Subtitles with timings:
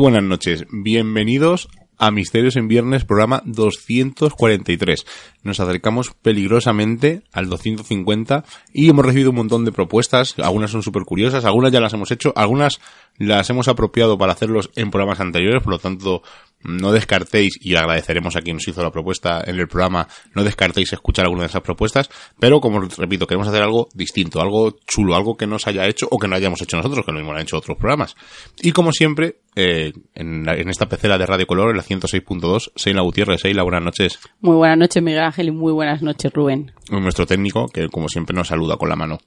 [0.00, 5.04] Buenas noches, bienvenidos a Misterios en Viernes, programa 243.
[5.42, 11.04] Nos acercamos peligrosamente al 250 y hemos recibido un montón de propuestas, algunas son súper
[11.04, 12.80] curiosas, algunas ya las hemos hecho, algunas
[13.16, 16.22] las hemos apropiado para hacerlos en programas anteriores, por lo tanto
[16.62, 20.92] no descartéis, y agradeceremos a quien nos hizo la propuesta en el programa, no descartéis
[20.92, 25.36] escuchar alguna de esas propuestas, pero como repito, queremos hacer algo distinto, algo chulo, algo
[25.36, 27.56] que no se haya hecho o que no hayamos hecho nosotros, que no hemos hecho
[27.56, 28.14] otros programas.
[28.60, 33.02] Y como siempre, eh, en, en, esta pecera de Radio Color, en la 106.2, Seila
[33.02, 33.40] Gutiérrez.
[33.40, 34.18] Seila, buenas noches.
[34.40, 36.72] Muy buenas noches, Miguel Ángel, y muy buenas noches, Rubén.
[36.90, 39.18] Nuestro técnico, que como siempre nos saluda con la mano.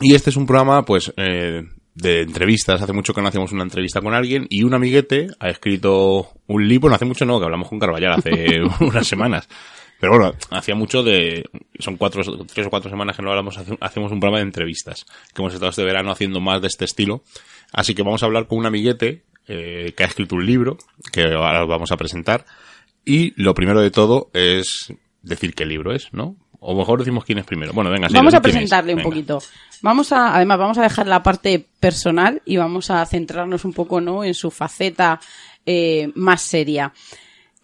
[0.00, 1.62] Y este es un programa, pues, eh,
[1.94, 2.80] de entrevistas.
[2.80, 6.68] Hace mucho que no hacíamos una entrevista con alguien y un amiguete ha escrito un
[6.68, 9.48] libro, no hace mucho no, que hablamos con Carballar hace unas semanas.
[9.98, 11.44] Pero bueno, hacía mucho de,
[11.80, 15.04] son cuatro, tres o cuatro semanas que no hablamos, hacemos un programa de entrevistas,
[15.34, 17.22] que hemos estado este verano haciendo más de este estilo.
[17.72, 20.78] Así que vamos a hablar con un amiguete, eh, que ha escrito un libro,
[21.12, 22.46] que ahora vamos a presentar.
[23.04, 24.92] Y lo primero de todo es
[25.22, 26.36] decir qué libro es, ¿no?
[26.60, 27.72] O mejor decimos quién es primero.
[27.72, 29.40] Bueno, venga, sí, Vamos a presentarle un poquito.
[29.80, 34.00] Vamos a, además, vamos a dejar la parte personal y vamos a centrarnos un poco,
[34.00, 34.22] ¿no?
[34.22, 35.18] En su faceta
[35.66, 36.92] eh, más seria.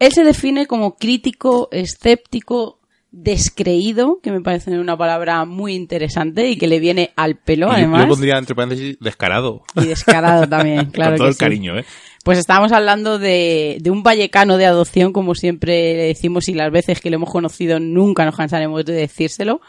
[0.00, 2.77] Él se define como crítico, escéptico,
[3.10, 8.02] descreído, que me parece una palabra muy interesante y que le viene al pelo, además.
[8.02, 9.62] Yo pondría entre paréntesis descarado.
[9.76, 11.12] Y descarado también, claro.
[11.12, 11.40] Con todo que el sí.
[11.40, 11.84] cariño, ¿eh?
[12.24, 16.70] Pues estábamos hablando de, de, un vallecano de adopción, como siempre le decimos, y las
[16.70, 19.60] veces que lo hemos conocido nunca nos cansaremos de decírselo.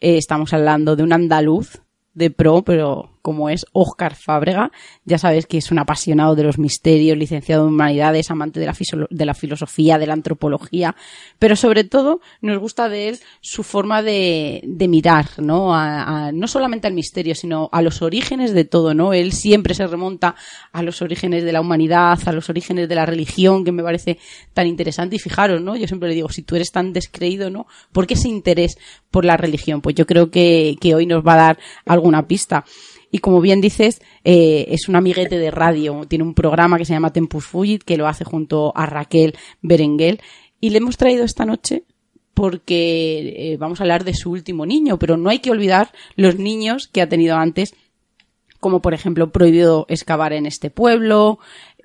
[0.00, 1.80] Eh, estamos hablando de un andaluz
[2.14, 4.70] de pro, pero como es Óscar Fábrega,
[5.04, 8.74] ya sabes que es un apasionado de los misterios, licenciado en humanidades, amante de la,
[9.10, 10.94] de la filosofía, de la antropología,
[11.38, 15.74] pero sobre todo nos gusta de él su forma de, mirar, ¿no?
[15.74, 19.12] A, a, no solamente al misterio, sino a los orígenes de todo, ¿no?
[19.12, 20.34] Él siempre se remonta
[20.72, 24.18] a los orígenes de la humanidad, a los orígenes de la religión, que me parece
[24.52, 25.16] tan interesante.
[25.16, 25.76] Y fijaros, ¿no?
[25.76, 27.66] Yo siempre le digo, si tú eres tan descreído, ¿no?
[27.92, 28.76] ¿Por qué ese interés
[29.10, 29.80] por la religión?
[29.80, 32.64] Pues yo creo que, que hoy nos va a dar alguna pista.
[33.14, 36.06] Y como bien dices, eh, es un amiguete de radio.
[36.08, 40.20] Tiene un programa que se llama Tempus Fugit, que lo hace junto a Raquel Berenguel.
[40.60, 41.84] Y le hemos traído esta noche
[42.32, 46.38] porque eh, vamos a hablar de su último niño, pero no hay que olvidar los
[46.38, 47.74] niños que ha tenido antes,
[48.58, 51.38] como por ejemplo prohibido excavar en este pueblo,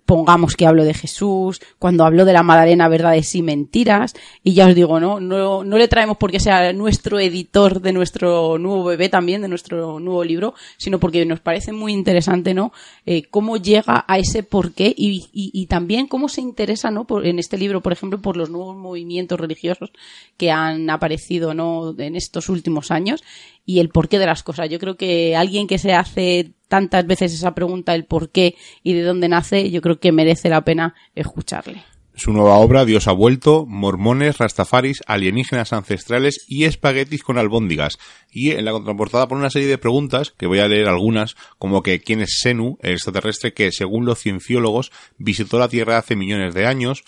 [0.07, 4.67] pongamos que hablo de Jesús, cuando habló de la Madalena, verdades y mentiras, y ya
[4.67, 5.19] os digo, ¿no?
[5.19, 9.99] No, no le traemos porque sea nuestro editor de nuestro nuevo bebé también, de nuestro
[9.99, 12.71] nuevo libro, sino porque nos parece muy interesante, ¿no?
[13.05, 17.05] Eh, cómo llega a ese porqué y, y, y también cómo se interesa, ¿no?
[17.05, 19.91] Por, en este libro, por ejemplo, por los nuevos movimientos religiosos
[20.37, 21.93] que han aparecido, ¿no?
[21.97, 23.21] En estos últimos años
[23.67, 24.69] y el porqué de las cosas.
[24.69, 28.93] Yo creo que alguien que se hace tantas veces esa pregunta, el por qué y
[28.93, 31.83] de dónde nace, yo creo que merece la pena escucharle.
[32.15, 37.99] Su nueva obra, Dios ha vuelto, mormones, rastafaris, alienígenas ancestrales y espaguetis con albóndigas.
[38.31, 41.83] Y en la contraportada pone una serie de preguntas, que voy a leer algunas, como
[41.83, 46.55] que quién es Senu, el extraterrestre que, según los cienciólogos, visitó la Tierra hace millones
[46.55, 47.03] de años,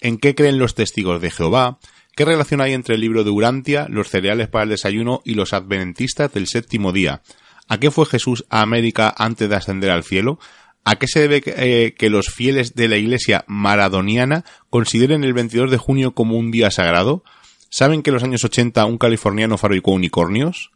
[0.00, 1.78] en qué creen los testigos de Jehová,
[2.20, 5.54] qué relación hay entre el libro de Urantia, los cereales para el desayuno y los
[5.54, 7.22] adventistas del séptimo día,
[7.66, 10.38] a qué fue Jesús a América antes de ascender al cielo,
[10.84, 15.70] ¿A qué se debe eh, que los fieles de la iglesia maradoniana consideren el 22
[15.70, 17.22] de junio como un día sagrado?
[17.70, 20.72] ¿Saben que en los años 80 un californiano fabricó unicornios?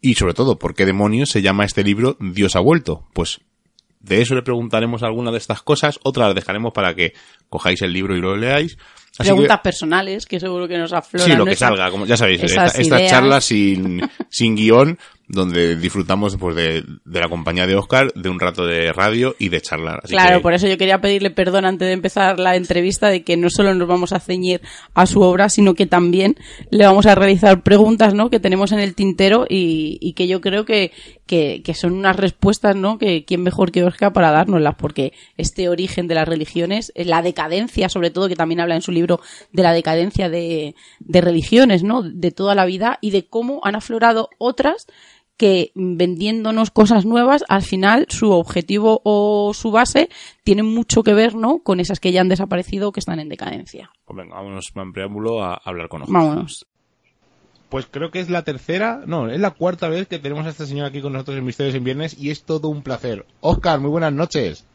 [0.00, 3.06] Y sobre todo, ¿por qué demonios se llama este libro Dios ha vuelto?
[3.12, 3.40] Pues
[4.00, 7.12] de eso le preguntaremos alguna de estas cosas, otras las dejaremos para que
[7.50, 8.78] cojáis el libro y lo leáis.
[9.18, 11.28] Preguntas personales, que seguro que nos afloran.
[11.28, 14.98] Sí, lo que salga, como ya sabéis, estas charlas sin, sin guion
[15.30, 19.48] donde disfrutamos pues, de, de, la compañía de Oscar, de un rato de radio y
[19.48, 20.02] de charlar.
[20.02, 23.48] claro, por eso yo quería pedirle perdón antes de empezar la entrevista de que no
[23.48, 24.60] solo nos vamos a ceñir
[24.92, 26.34] a su obra, sino que también
[26.70, 28.28] le vamos a realizar preguntas ¿no?
[28.28, 30.90] que tenemos en el tintero y, y que yo creo que,
[31.30, 32.98] que, que, son unas respuestas ¿no?
[32.98, 37.22] que quién mejor que Oscar para dárnoslas, porque este origen de las religiones, eh, la
[37.22, 39.20] decadencia, sobre todo, que también habla en su libro
[39.52, 42.02] de la decadencia de, de religiones, ¿no?
[42.02, 44.88] de toda la vida y de cómo han aflorado otras
[45.36, 50.08] que vendiéndonos cosas nuevas, al final su objetivo o su base
[50.42, 51.60] tiene mucho que ver, ¿no?
[51.60, 53.90] Con esas que ya han desaparecido o que están en decadencia.
[54.04, 56.24] Pues venga, vámonos en preámbulo a hablar con nosotros.
[56.24, 56.66] Vámonos.
[57.70, 60.66] Pues creo que es la tercera, no, es la cuarta vez que tenemos a este
[60.66, 63.24] señor aquí con nosotros en Misterios en Viernes y es todo un placer.
[63.40, 64.66] Oscar, muy buenas noches.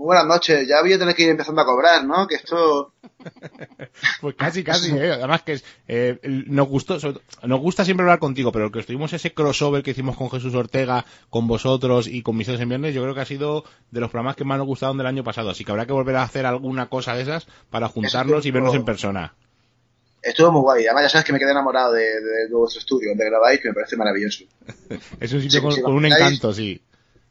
[0.00, 0.66] Muy buenas noches.
[0.66, 2.26] Ya voy a tener que ir empezando a cobrar, ¿no?
[2.26, 2.94] Que esto...
[4.22, 4.92] pues casi, casi.
[4.92, 5.12] ¿eh?
[5.12, 6.96] Además que es, eh, nos gustó,
[7.42, 10.54] nos gusta siempre hablar contigo, pero lo que estuvimos ese crossover que hicimos con Jesús
[10.54, 14.08] Ortega, con vosotros y con Misterios en Viernes, yo creo que ha sido de los
[14.08, 15.50] programas que más nos gustaron del año pasado.
[15.50, 18.74] Así que habrá que volver a hacer alguna cosa de esas para juntarnos y vernos
[18.74, 19.34] en persona.
[20.22, 20.86] Estuvo muy guay.
[20.86, 23.96] Además, ya sabes que me quedé enamorado de, vuestro estudio, donde grabáis, que me parece
[23.96, 24.44] maravilloso.
[25.20, 26.80] es un sitio con, un encanto, sí.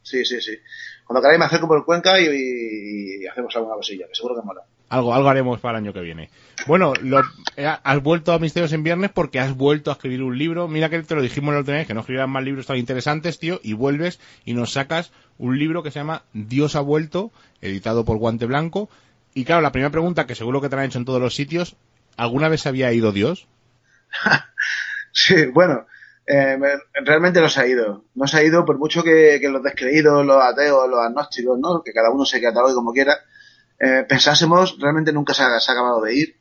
[0.02, 0.56] Sí, sí, sí.
[1.04, 4.62] Cuando queráis me acerco por el Cuenca y, hacemos alguna cosilla, que seguro que mola.
[4.88, 6.30] Algo, algo haremos para el año que viene.
[6.66, 7.20] Bueno, lo,
[7.56, 10.66] eh, has vuelto a Misterios en Viernes porque has vuelto a escribir un libro.
[10.66, 13.38] Mira que te lo dijimos la otra vez, que no escribieras más libros tan interesantes,
[13.38, 18.04] tío, y vuelves y nos sacas un libro que se llama Dios ha vuelto, editado
[18.04, 18.88] por Guante Blanco.
[19.32, 21.76] Y claro, la primera pregunta que seguro que te han hecho en todos los sitios,
[22.16, 23.48] ¿alguna vez había ido Dios?
[25.12, 25.86] sí, bueno,
[26.26, 26.58] eh,
[27.04, 28.04] realmente no ha ido.
[28.14, 31.82] No se ha ido por mucho que, los descreídos, los ateos, los agnósticos, ¿no?
[31.82, 33.16] que cada uno se catalogue como quiera,
[33.78, 36.36] eh, pensásemos, realmente nunca se ha, acabado de ir.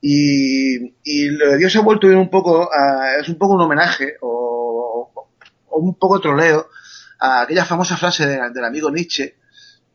[0.00, 2.70] Y, lo de Dios se ha vuelto un poco,
[3.20, 5.10] es un poco un homenaje o,
[5.70, 6.68] un poco troleo
[7.18, 9.36] a aquella famosa frase del amigo Nietzsche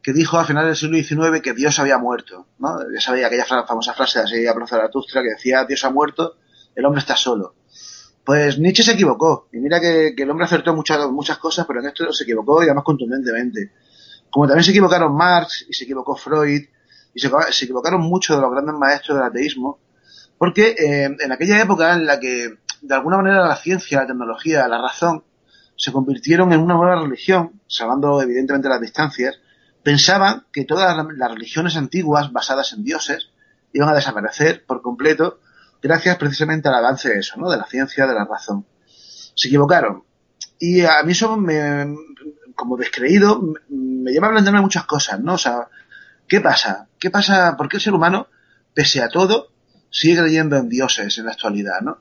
[0.02, 2.48] que dijo a finales del siglo XIX que Dios había muerto.
[2.60, 2.78] ¿no?
[2.94, 6.36] Ya sabía aquella famosa frase de así Zaratustra que decía Dios ha muerto,
[6.76, 7.56] el hombre está solo.
[8.24, 9.48] Pues Nietzsche se equivocó.
[9.52, 12.66] Y mira que, el hombre acertó muchas, muchas cosas, pero en esto se equivocó y
[12.66, 13.72] además contundentemente.
[14.30, 16.62] Como también se equivocaron Marx y se equivocó Freud
[17.14, 17.30] y se,
[17.64, 19.80] equivocaron muchos de los grandes maestros del ateísmo,
[20.38, 24.68] porque eh, en aquella época en la que de alguna manera la ciencia, la tecnología,
[24.68, 25.24] la razón
[25.76, 29.41] se convirtieron en una nueva religión, salvando evidentemente las distancias,
[29.84, 33.30] pensaban que todas las religiones antiguas basadas en dioses
[33.74, 35.40] iban a desaparecer por completo
[35.82, 37.50] gracias precisamente al avance de eso, ¿no?
[37.50, 38.66] De la ciencia, de la razón.
[39.36, 40.04] Se equivocaron.
[40.60, 41.96] Y a mí eso me,
[42.56, 45.34] como descreído, me, lleva a plantearme muchas cosas, ¿no?
[45.34, 45.68] O sea,
[46.28, 46.88] ¿qué pasa?
[47.00, 47.58] ¿Qué pasa?
[47.58, 48.28] ¿Por qué el ser humano,
[48.74, 49.50] pese a todo,
[49.90, 52.00] sigue creyendo en dioses en la actualidad, ¿no?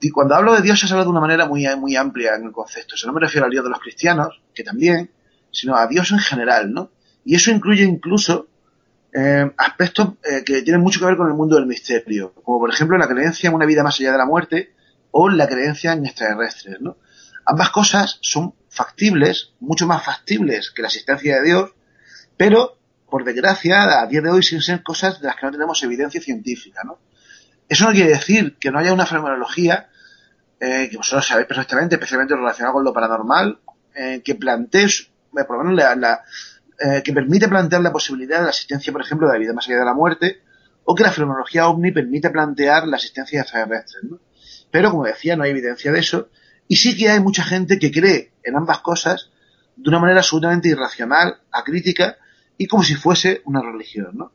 [0.00, 2.94] Y cuando hablo de dioses hablo de una manera muy, muy amplia en el concepto.
[2.94, 5.10] O sea, no me refiero al dios de los cristianos, que también,
[5.50, 6.90] sino a Dios en general, ¿no?
[7.24, 8.48] Y eso incluye incluso
[9.12, 12.70] eh, aspectos eh, que tienen mucho que ver con el mundo del misterio, como por
[12.70, 14.72] ejemplo la creencia en una vida más allá de la muerte
[15.10, 16.80] o la creencia en extraterrestres.
[16.80, 16.96] ¿no?
[17.44, 21.74] Ambas cosas son factibles, mucho más factibles que la existencia de Dios,
[22.36, 25.82] pero por desgracia a día de hoy sin ser cosas de las que no tenemos
[25.82, 26.82] evidencia científica.
[26.84, 27.00] ¿no?
[27.68, 29.88] Eso no quiere decir que no haya una fenomenología
[30.60, 33.58] eh, que vosotros sabéis perfectamente, especialmente relacionada con lo paranormal,
[34.24, 34.86] que plantee,
[35.32, 36.22] por lo menos la,
[36.82, 39.68] eh, que permite plantear la posibilidad de la existencia, por ejemplo, de la vida más
[39.68, 40.40] allá de la muerte,
[40.84, 44.04] o que la fenomenología ovni permite plantear la existencia de extraterrestres.
[44.04, 44.18] ¿no?
[44.70, 46.30] Pero, como decía, no hay evidencia de eso,
[46.66, 49.30] y sí que hay mucha gente que cree en ambas cosas
[49.76, 52.16] de una manera absolutamente irracional, acrítica,
[52.56, 54.32] y como si fuese una religión, ¿no?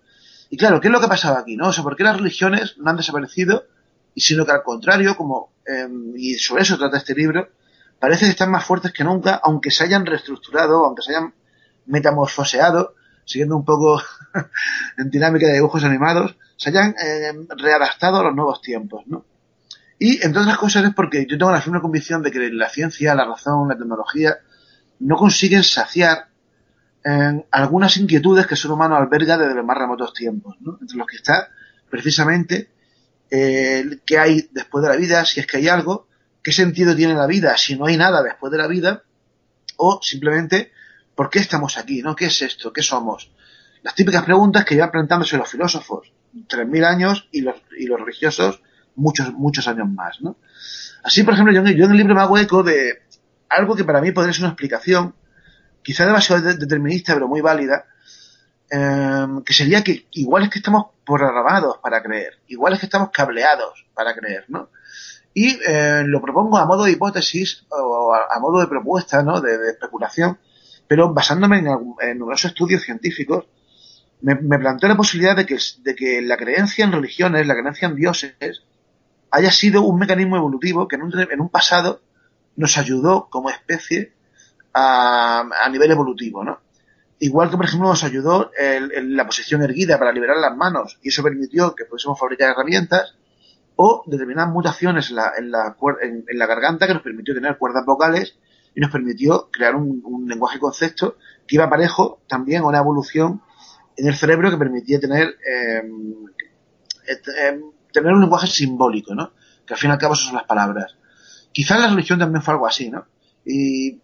[0.50, 1.70] Y claro, ¿qué es lo que ha pasado aquí, no?
[1.70, 3.66] O sea, ¿por qué las religiones no han desaparecido?
[4.14, 7.50] Y sino que al contrario, como, em, y sobre eso trata este libro,
[8.00, 11.34] parece que están más fuertes que nunca, aunque se hayan reestructurado, aunque se hayan
[11.86, 14.02] metamorfoseado, siguiendo un poco
[14.98, 19.26] en dinámica de dibujos animados, se hayan eh, readaptado a los nuevos tiempos, ¿no?
[19.98, 23.16] Y entre otras cosas es porque yo tengo la firme convicción de que la ciencia,
[23.16, 24.38] la razón, la tecnología
[25.00, 26.28] no consiguen saciar
[27.04, 30.78] en algunas inquietudes que el ser humano alberga desde los más remotos tiempos, ¿no?
[30.82, 31.50] entre los que está
[31.90, 32.70] precisamente
[33.30, 36.08] eh, qué hay después de la vida, si es que hay algo,
[36.44, 39.04] qué sentido tiene la vida, si no hay nada después de la vida,
[39.78, 40.72] o simplemente
[41.16, 42.16] por qué estamos aquí, ¿no?
[42.16, 42.72] ¿Qué es esto?
[42.72, 43.32] ¿Qué somos?
[43.82, 48.62] Las típicas preguntas que llevan planteándose los filósofos, 3.000 años, y los, y los religiosos
[48.96, 50.38] muchos, muchos años más, ¿no?
[51.04, 53.04] Así, por ejemplo, yo, en el libro me hago eco de
[53.50, 55.14] algo que para mí podría ser una explicación
[55.84, 57.86] quizá demasiado determinista, pero muy válida,
[58.72, 63.12] em, que sería que igual es que estamos programados para creer, igual es que estamos
[63.12, 64.70] cableados para creer, ¿no?
[65.34, 69.42] Y eh, lo propongo a modo de hipótesis o a, modo de propuesta, ¿no?
[69.42, 70.40] De, especulación,
[70.88, 73.46] pero basándome en, numerosos estudios científicos,
[74.22, 77.88] me, me, planteo la posibilidad de que, de que la creencia en religiones, la creencia
[77.88, 78.64] en dioses,
[79.32, 82.02] haya sido un mecanismo evolutivo que en un, en un pasado
[82.56, 84.14] nos ayudó como especie
[84.74, 86.60] a, a nivel evolutivo, ¿no?
[87.20, 91.10] Igual que, por ejemplo, nos ayudó el, la posición erguida para liberar las manos y
[91.10, 93.16] eso permitió que pudiésemos fabricar herramientas
[93.78, 97.86] o determinadas mutaciones en la, en la, en, la garganta que nos permitió tener cuerdas
[97.86, 98.38] vocales
[98.76, 101.18] y nos permitió crear un, un lenguaje concepto
[101.48, 103.42] que iba parejo también a una evolución
[103.98, 105.82] en el cerebro que permitía tener eh,
[107.92, 109.32] tener un lenguaje simbólico, ¿no?
[109.66, 110.96] Que al fin y al cabo son las palabras.
[111.52, 113.08] Quizás la religión también fue algo así, ¿no?
[113.46, 114.02] Y,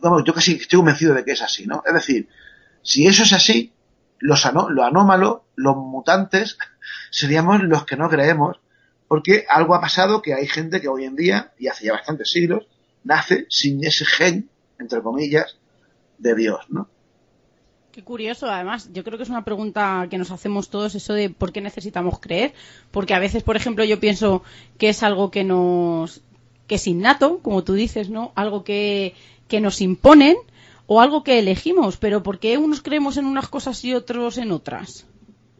[0.00, 1.82] vamos, yo casi estoy convencido de que es así, ¿no?
[1.86, 2.28] Es decir,
[2.82, 3.72] si eso es así,
[4.18, 6.58] los anó lo anómalo, los mutantes,
[7.10, 8.60] seríamos los que no creemos,
[9.08, 12.30] porque algo ha pasado que hay gente que hoy en día, y hace ya bastantes
[12.30, 12.66] siglos,
[13.06, 14.48] nace sin ese gen,
[14.78, 15.56] entre comillas,
[16.18, 16.88] de Dios, ¿no?
[17.92, 21.30] Qué curioso, además, yo creo que es una pregunta que nos hacemos todos, eso de
[21.30, 22.52] por qué necesitamos creer,
[22.90, 24.42] porque a veces, por ejemplo, yo pienso
[24.76, 26.20] que es algo que nos,
[26.66, 28.32] que es innato, como tú dices, ¿no?
[28.34, 29.14] Algo que,
[29.48, 30.36] que nos imponen
[30.86, 34.52] o algo que elegimos, pero ¿por qué unos creemos en unas cosas y otros en
[34.52, 35.06] otras?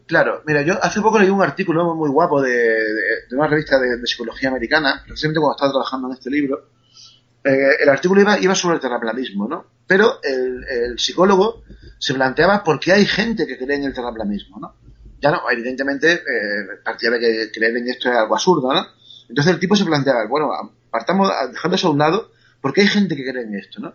[0.05, 4.05] Claro, mira, yo hace poco leí un artículo muy guapo de, de, una revista de,
[4.05, 6.69] psicología americana, precisamente cuando estaba trabajando en este libro.
[7.47, 9.65] Eh, el artículo iba, iba, sobre el terraplanismo, ¿no?
[9.87, 11.63] Pero el, psicólogo
[11.97, 14.75] se planteaba por qué hay gente que cree en el terraplanismo, ¿no?
[15.21, 18.85] Ya no, evidentemente, eh, partía de que creer en esto es algo absurdo, ¿no?
[19.29, 20.51] Entonces el tipo se planteaba, bueno,
[20.89, 23.93] partamos, dejando eso a un lado, porque hay gente que cree en esto, ¿no?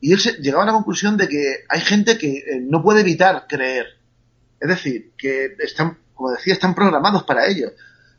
[0.00, 3.02] Y él se, llegaba a la conclusión de que hay gente que eh, no puede
[3.02, 3.86] evitar creer.
[4.58, 7.72] Es decir, que están, como decía, están programados para ello.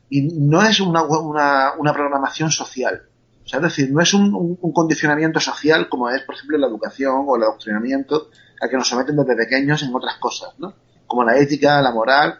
[0.08, 3.02] Y no es una, una, una programación social.
[3.44, 6.68] O sea, es decir, no es un, un, condicionamiento social como es, por ejemplo, la
[6.68, 8.30] educación o el adoctrinamiento
[8.60, 10.74] al que nos someten desde pequeños en otras cosas, ¿no?
[11.06, 12.38] Como la ética, la moral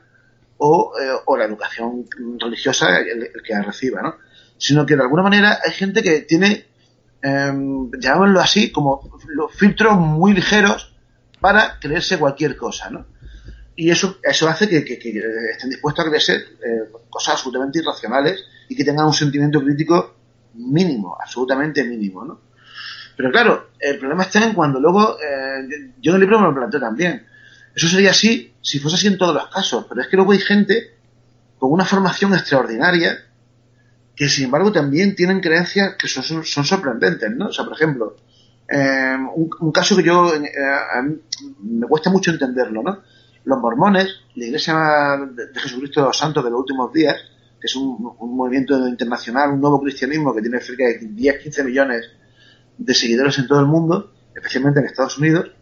[0.59, 2.07] o, eh, o la educación
[2.39, 4.15] religiosa el, que reciba, ¿no?
[4.57, 6.67] Sino que de alguna manera hay gente que tiene
[7.23, 7.53] eh,
[7.99, 10.95] llamémoslo así, como los filtros muy ligeros
[11.41, 13.07] para creerse cualquier cosa, ¿no?
[13.75, 18.45] Y eso, eso hace que, que, que estén dispuestos a creerse eh, cosas absolutamente irracionales
[18.69, 20.22] y que tengan un sentimiento crítico
[20.55, 22.41] mínimo, absolutamente mínimo, ¿no?
[23.17, 26.55] Pero claro, el problema está en cuando luego, eh, yo en el libro me lo
[26.55, 27.27] planteo también.
[27.75, 30.39] Eso sería así si fuese así en todos los casos, pero es que luego hay
[30.39, 30.95] gente
[31.59, 33.19] con una formación extraordinaria
[34.15, 37.47] que sin embargo también tienen creencias que son, son, son sorprendentes, ¿no?
[37.47, 38.17] O sea, por ejemplo,
[38.69, 40.41] eh, un, caso que yo eh,
[41.63, 43.03] me cuesta mucho entenderlo, ¿no?
[43.45, 44.75] Los mormones, la Iglesia
[45.35, 47.17] de, Jesucristo de los Santos de los últimos días,
[47.63, 52.11] que es un, movimiento internacional, un nuevo cristianismo que tiene cerca de 10-15 millones
[52.77, 55.53] de seguidores en todo el mundo, especialmente en Estados Unidos.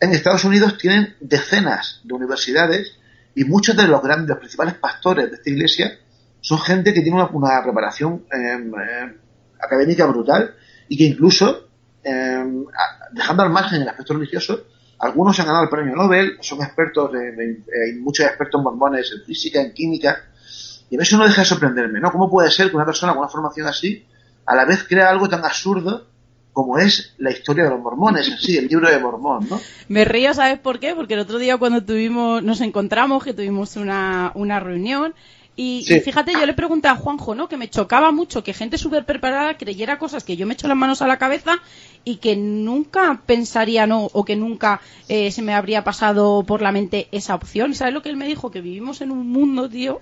[0.00, 2.98] En Estados Unidos tienen decenas de universidades
[3.34, 5.98] y muchos de los grandes, los principales pastores de esta iglesia
[6.40, 9.14] son gente que tiene una, preparación eh, eh,
[9.60, 10.54] académica brutal
[10.88, 11.68] y que incluso,
[12.02, 12.42] eh,
[13.12, 14.64] dejando al margen el aspecto religioso,
[14.98, 19.74] algunos han ganado el premio Nobel, son expertos, hay muchos expertos mormones en física, en
[19.74, 20.24] química,
[20.94, 22.12] y a veces uno deja de sorprenderme, ¿no?
[22.12, 24.04] ¿Cómo puede ser que una persona con una formación así,
[24.46, 26.06] a la vez crea algo tan absurdo
[26.52, 29.60] como es la historia de los mormones en sí, el libro de Mormón, ¿no?
[29.88, 30.94] Me río, ¿sabes por qué?
[30.94, 35.14] Porque el otro día cuando tuvimos, nos encontramos, que tuvimos una, una reunión,
[35.56, 35.94] y, sí.
[35.94, 37.48] y, fíjate, yo le pregunté a Juanjo, ¿no?
[37.48, 40.76] Que me chocaba mucho que gente súper preparada creyera cosas que yo me echo las
[40.76, 41.56] manos a la cabeza
[42.04, 44.04] y que nunca pensaría, ¿no?
[44.12, 47.72] O que nunca eh, se me habría pasado por la mente esa opción.
[47.72, 48.52] ¿Y sabes lo que él me dijo?
[48.52, 50.00] Que vivimos en un mundo, tío,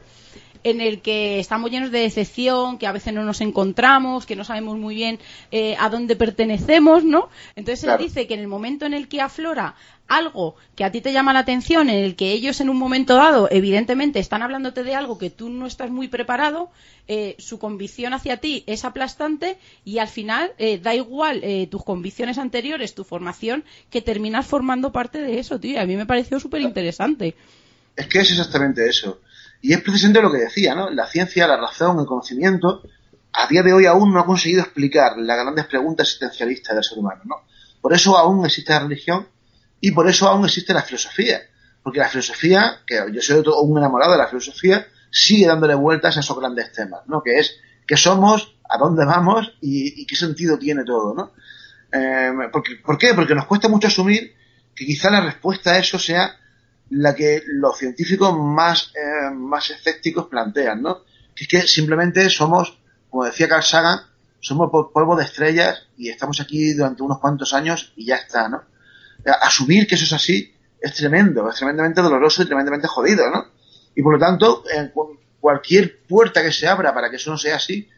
[0.64, 4.44] en el que estamos llenos de decepción, que a veces no nos encontramos, que no
[4.44, 5.18] sabemos muy bien
[5.50, 7.28] eh, a dónde pertenecemos, ¿no?
[7.56, 9.74] Entonces él dice que en el momento en el que aflora
[10.08, 13.14] algo que a ti te llama la atención, en el que ellos en un momento
[13.16, 16.70] dado, evidentemente, están hablándote de algo que tú no estás muy preparado,
[17.08, 21.82] eh, su convicción hacia ti es aplastante y al final eh, da igual eh, tus
[21.82, 25.80] convicciones anteriores, tu formación, que terminas formando parte de eso, tío.
[25.80, 27.34] A mí me pareció súper interesante.
[27.96, 29.20] Es que es exactamente eso.
[29.62, 30.90] Y es precisamente lo que decía, ¿no?
[30.90, 32.82] La ciencia, la razón, el conocimiento,
[33.32, 36.98] a día de hoy aún no ha conseguido explicar las grandes preguntas existencialistas del ser
[36.98, 37.36] humano, ¿no?
[37.80, 39.28] Por eso aún existe la religión
[39.80, 41.40] y por eso aún existe la filosofía.
[41.82, 46.20] Porque la filosofía, que yo soy un enamorado de la filosofía, sigue dándole vueltas a
[46.20, 47.22] esos grandes temas, ¿no?
[47.22, 51.32] Que es qué somos, a dónde vamos y, qué sentido tiene todo, ¿no?
[51.92, 53.14] Eh, ¿Por qué?
[53.14, 54.34] Porque nos cuesta mucho asumir
[54.74, 56.36] que quizá la respuesta a eso sea
[56.92, 61.02] la que los científicos más, eh, más escépticos plantean, ¿no?
[61.34, 62.78] Que es que simplemente somos,
[63.10, 64.00] como decía Carl Sagan,
[64.40, 68.64] somos polvo de estrellas y estamos aquí durante unos cuantos años y ya está, ¿no?
[69.24, 73.46] asumir que eso es así es tremendo, es tremendamente doloroso y tremendamente jodido, ¿no?
[73.94, 74.92] Y por lo tanto, en
[75.40, 77.88] cualquier puerta que se abra para que eso no sea así,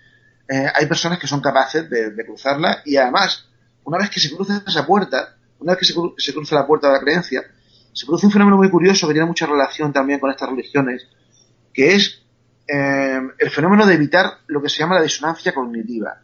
[0.49, 3.49] eh, hay personas que son capaces de, cruzarla y además,
[3.85, 6.95] una vez que se cruza esa puerta, una vez que se, cruza la puerta de
[6.95, 7.43] la creencia,
[7.95, 11.07] se produce un fenómeno muy curioso que tiene mucha relación también con estas religiones,
[11.73, 12.23] que es
[12.69, 16.21] eh, el fenómeno de evitar lo que se llama la disonancia cognitiva.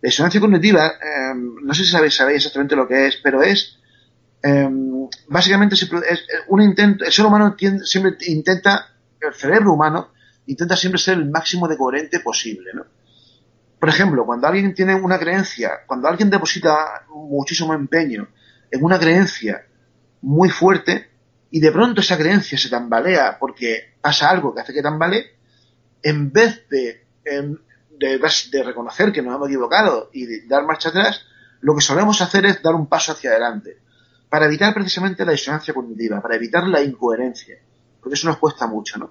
[0.00, 3.78] La disonancia cognitiva, eh, no sé si sabéis, sabéis exactamente lo que es, pero es
[4.42, 5.90] Em, básicamente es
[6.48, 8.86] un intento, el ser humano siempre intenta,
[9.20, 10.12] el cerebro humano
[10.46, 12.84] intenta siempre ser el máximo de coherente posible, ¿no?
[13.80, 18.28] Por ejemplo, cuando alguien tiene una creencia, cuando alguien deposita muchísimo empeño
[18.70, 19.64] en una creencia
[20.22, 21.08] muy fuerte
[21.50, 25.26] y de pronto esa creencia se tambalea porque pasa algo que hace que tambalee,
[26.02, 27.06] en vez de,
[27.98, 31.24] de, reconocer que nos hemos equivocado y dar marcha atrás,
[31.60, 33.78] lo que solemos hacer es dar un paso hacia adelante
[34.28, 37.56] para evitar precisamente la disonancia cognitiva, para evitar la incoherencia,
[38.00, 39.10] porque eso nos cuesta mucho, ¿no?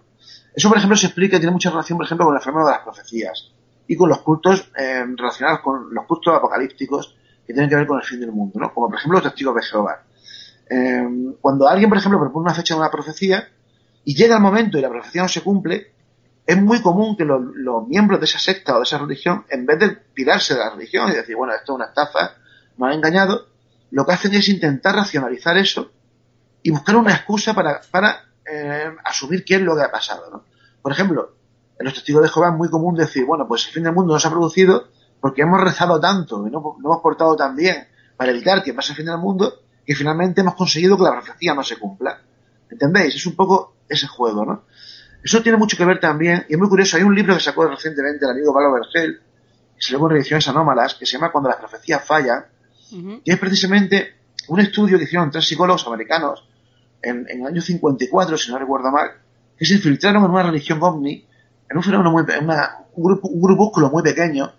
[0.54, 2.84] Eso, por ejemplo, se explica tiene mucha relación, por ejemplo, con el fenómeno de las
[2.84, 3.52] profecías
[3.88, 7.98] y con los cultos eh, relacionados con los cultos apocalípticos que tienen que ver con
[7.98, 8.74] el fin del mundo, ¿no?
[8.74, 10.04] Como, por ejemplo, los testigos de Jehová.
[10.70, 11.08] Eh,
[11.42, 13.48] cuando alguien, por ejemplo, propone una fecha de una profecía
[14.04, 15.92] y llega el momento y la profecía no se cumple,
[16.46, 17.42] es muy común que los,
[17.88, 21.12] miembros de esa secta o de esa religión, en vez de tirarse de la religión
[21.12, 22.36] y decir, bueno, esto es una estafa,
[22.78, 23.48] nos ha engañado,
[23.92, 25.92] lo que hacen es intentar racionalizar eso
[26.64, 27.82] y buscar una excusa para,
[28.50, 30.30] eh, asumir qué es lo que ha pasado.
[30.32, 30.44] ¿no?
[30.82, 31.36] Por ejemplo,
[31.78, 34.14] en los testigos de Jehová es muy común decir, bueno, pues el fin del mundo
[34.14, 34.88] no se ha producido
[35.20, 38.98] porque hemos rezado tanto y no, hemos portado tan bien para evitar que pase el
[38.98, 39.54] fin del mundo
[39.88, 42.20] que finalmente hemos conseguido que la profecía no se cumpla.
[42.70, 43.16] ¿Entendéis?
[43.16, 44.66] Es un poco ese juego, ¿no?
[45.24, 47.66] Eso tiene mucho que ver también, y es muy curioso, hay un libro que sacó
[47.66, 49.22] recientemente el amigo Pablo Vergel,
[49.76, 52.46] que se llama Ediciones Anómalas, que se llama Cuando las profecías fallan,
[53.24, 54.16] que es precisamente
[54.50, 56.48] un estudio que hicieron tres psicólogos americanos
[57.02, 59.12] en, en el año 54, si no recuerdo mal,
[59.58, 61.26] que se infiltraron en una religión ovni,
[61.70, 64.54] en un fenómeno muy, en una, un, grupo, un grupúsculo muy pequeño,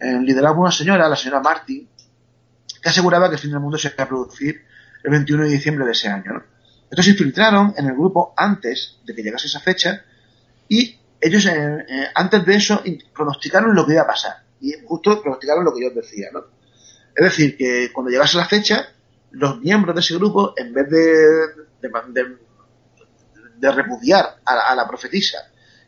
[0.00, 1.88] eh, liderado por una señora, la señora Martin,
[2.84, 4.60] que aseguraba que el fin del mundo se iba a producir
[5.02, 6.34] el 21 de diciembre de ese año.
[6.34, 6.42] ¿no?
[6.82, 10.04] Entonces se infiltraron en el grupo antes de que llegase esa fecha
[10.68, 12.82] y ellos eh, eh, antes de eso
[13.14, 16.40] pronosticaron lo que iba a pasar y justo pronosticaron lo que yo os decía, ¿no?
[17.16, 18.86] Es decir, que cuando llegase la fecha,
[19.30, 21.88] los miembros de ese grupo, en vez de,
[23.56, 25.38] de, repudiar a, la profetisa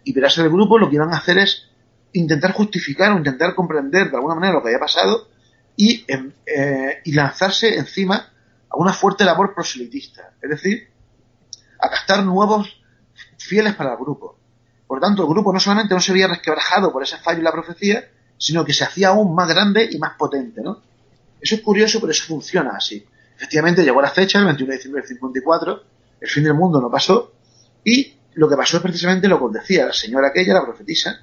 [0.02, 1.68] y pirarse del grupo, lo que iban a hacer es
[2.14, 5.28] intentar justificar o intentar comprender de alguna manera lo que había pasado
[5.76, 8.32] y, em, eh, y lanzarse encima
[8.68, 10.32] a una fuerte labor proselitista.
[10.40, 10.88] Es decir,
[11.78, 12.82] a gastar nuevos
[13.38, 14.38] fieles para el grupo.
[14.86, 17.52] Por tanto, el grupo no solamente no se había resquebrajado por ese fallo en la
[17.52, 18.08] profecía,
[18.38, 20.82] sino que se hacía aún más grande y más potente, ¿no?
[21.40, 23.04] Eso es curioso, pero eso funciona así.
[23.36, 25.82] Efectivamente, llegó la fecha, el 21 de diciembre del 54,
[26.20, 27.32] el fin del mundo no pasó,
[27.84, 31.20] y lo que pasó es precisamente lo que decía, la señora aquella, la profetisa,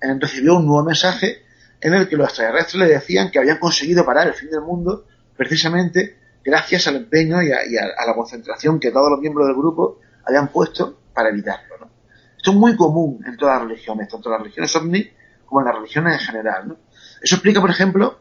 [0.00, 1.42] eh, recibió un nuevo mensaje
[1.82, 5.04] en el que los extraterrestres le decían que habían conseguido parar el fin del mundo
[5.36, 10.48] precisamente gracias al empeño y a, la concentración que todos los miembros del grupo habían
[10.48, 11.90] puesto para evitarlo.
[12.36, 15.10] Esto es muy común en todas las religiones, tanto en las religiones ovni
[15.44, 16.78] como en las religiones en general.
[17.20, 18.20] Eso explica, por ejemplo,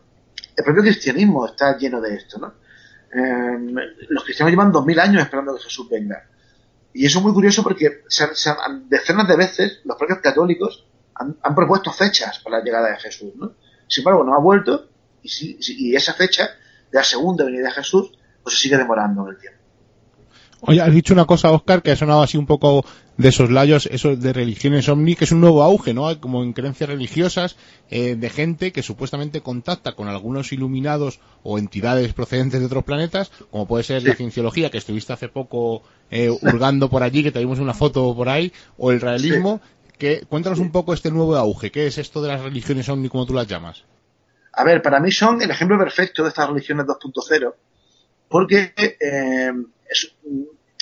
[0.56, 2.54] el propio cristianismo está lleno de esto, ¿no?
[3.14, 3.58] Eh,
[4.10, 6.24] los cristianos llevan dos mil años esperando que Jesús venga.
[6.94, 8.04] Y eso es muy curioso porque
[8.88, 13.54] decenas de veces los propios católicos han, propuesto fechas para la llegada de Jesús, ¿no?
[13.88, 14.90] Sin embargo, no ha vuelto
[15.22, 16.50] y, y esa fecha
[16.92, 18.12] de la segunda venida de Jesús
[18.44, 19.62] pues se sigue demorando en el tiempo.
[20.64, 22.86] Oye, has dicho una cosa, Oscar, que ha sonado así un poco
[23.18, 26.20] de esos layos, eso de religiones omni, que es un nuevo auge, ¿no?
[26.20, 27.56] Como en creencias religiosas
[27.90, 33.32] eh, de gente que supuestamente contacta con algunos iluminados o entidades procedentes de otros planetas,
[33.50, 37.58] como puede ser la cienciología, que estuviste hace poco eh, hurgando por allí, que tenemos
[37.58, 39.62] una foto por ahí, o el realismo.
[40.28, 41.72] Cuéntanos un poco este nuevo auge.
[41.72, 43.84] ¿Qué es esto de las religiones omni, como tú las llamas?
[44.54, 47.54] A ver, para mí son el ejemplo perfecto de estas religiones 2.0,
[48.28, 49.52] porque eh,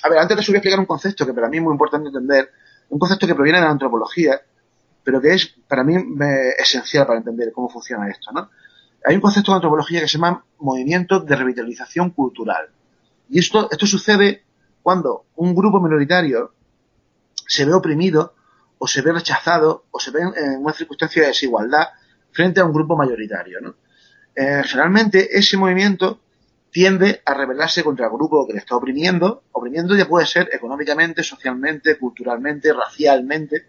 [0.01, 2.07] a ver, antes eso voy a explicar un concepto que para mí es muy importante
[2.07, 2.51] entender,
[2.89, 4.41] un concepto que proviene de la antropología,
[5.03, 5.95] pero que es para mí
[6.57, 8.49] esencial para entender cómo funciona esto, ¿no?
[9.05, 12.69] Hay un concepto de antropología que se llama movimiento de revitalización cultural.
[13.29, 14.43] Y esto, esto sucede
[14.81, 16.53] cuando un grupo minoritario
[17.47, 18.33] se ve oprimido
[18.79, 21.89] o se ve rechazado o se ve en una circunstancia de desigualdad
[22.31, 23.59] frente a un grupo mayoritario.
[23.61, 23.75] ¿no?
[24.35, 26.21] Eh, generalmente ese movimiento
[26.71, 29.43] tiende a rebelarse contra el grupo que le está oprimiendo.
[29.51, 33.65] Oprimiendo ya puede ser económicamente, socialmente, culturalmente, racialmente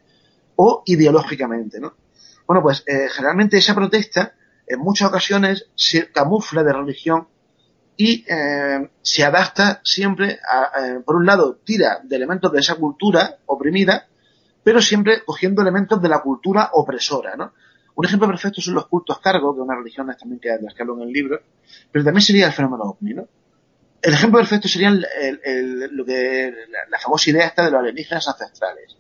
[0.57, 1.95] o ideológicamente, ¿no?
[2.47, 4.35] Bueno, pues eh, generalmente esa protesta
[4.67, 7.29] en muchas ocasiones se camufla de religión
[7.97, 13.39] y eh, se adapta siempre a, por un lado, tira de elementos de esa cultura
[13.47, 14.10] oprimida,
[14.63, 17.53] pero siempre cogiendo elementos de la cultura opresora, ¿no?
[17.95, 20.97] Un ejemplo perfecto son los cultos cargo, que una religión también que, las que hablo
[20.97, 21.41] en el libro,
[21.91, 23.15] pero también sería el fenómeno ovni.
[24.03, 26.55] El ejemplo perfecto sería lo que,
[26.89, 28.97] la, famosa idea esta de los alienígenas ancestrales,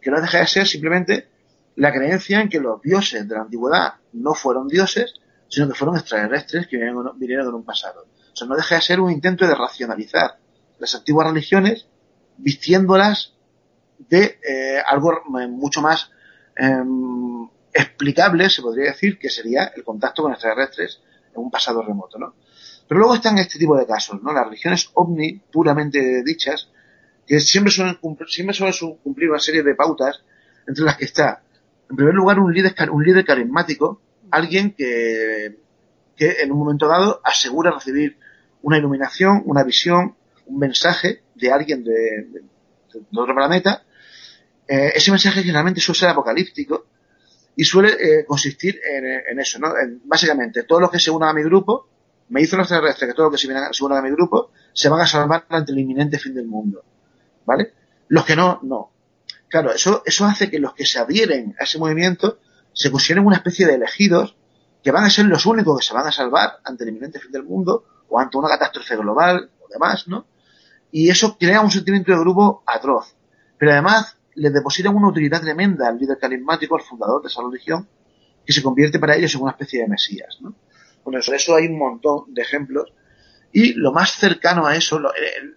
[0.00, 1.28] que no deja de ser simplemente
[1.76, 5.14] la creencia en que los dioses de la antigüedad no fueron dioses,
[5.48, 8.06] sino que fueron extraterrestres que vinieron, vinieron un pasado.
[8.32, 10.36] O sea, no deja de ser un intento de racionalizar
[10.78, 11.86] las antiguas religiones
[12.36, 13.34] vistiéndolas
[14.08, 16.10] de eh, algo mucho más
[16.56, 21.00] em, explicable, se podría decir, que sería el contacto con extraterrestres
[21.34, 22.34] en un pasado remoto, ¿no?
[22.88, 24.32] Pero luego están este tipo de casos, ¿no?
[24.32, 26.68] Las religiones ovni, puramente dichas,
[27.26, 30.22] que siempre suelen cumplir, siempre suelen cumplir una serie de pautas,
[30.66, 31.42] entre las que está,
[31.88, 35.58] en primer lugar, un líder, un líder carismático, alguien que,
[36.16, 38.18] que en un momento dado asegura recibir
[38.62, 42.42] una iluminación, una visión, un mensaje de alguien de,
[43.14, 43.84] otro planeta.
[44.66, 46.86] Eh, ese mensaje generalmente suele ser apocalíptico
[47.56, 49.72] y suele eh, consistir en, eso, ¿no?
[50.04, 51.88] básicamente, todos los que se unan a mi grupo,
[52.28, 55.00] me hizo los extraterrestres que todos los que se, unan a mi grupo se van
[55.00, 56.82] a salvar ante el inminente fin del mundo,
[57.44, 57.74] ¿vale?
[58.08, 58.90] Los que no, no.
[59.48, 62.38] Claro, eso, eso hace que los que se adhieren a ese movimiento
[62.72, 64.34] se consideren una especie de elegidos
[64.82, 67.32] que van a ser los únicos que se van a salvar ante el inminente fin
[67.32, 70.26] del mundo o ante una catástrofe global o demás, ¿no?
[70.90, 73.14] Y eso crea un sentimiento de grupo atroz.
[73.58, 77.88] Pero además le depositan una utilidad tremenda al líder carismático, al fundador de esa religión,
[78.44, 80.38] que se convierte para ellos en una especie de mesías.
[80.40, 80.54] ¿no?
[81.04, 82.92] Bueno, sobre eso hay un montón de ejemplos.
[83.52, 85.00] Y lo más cercano a eso,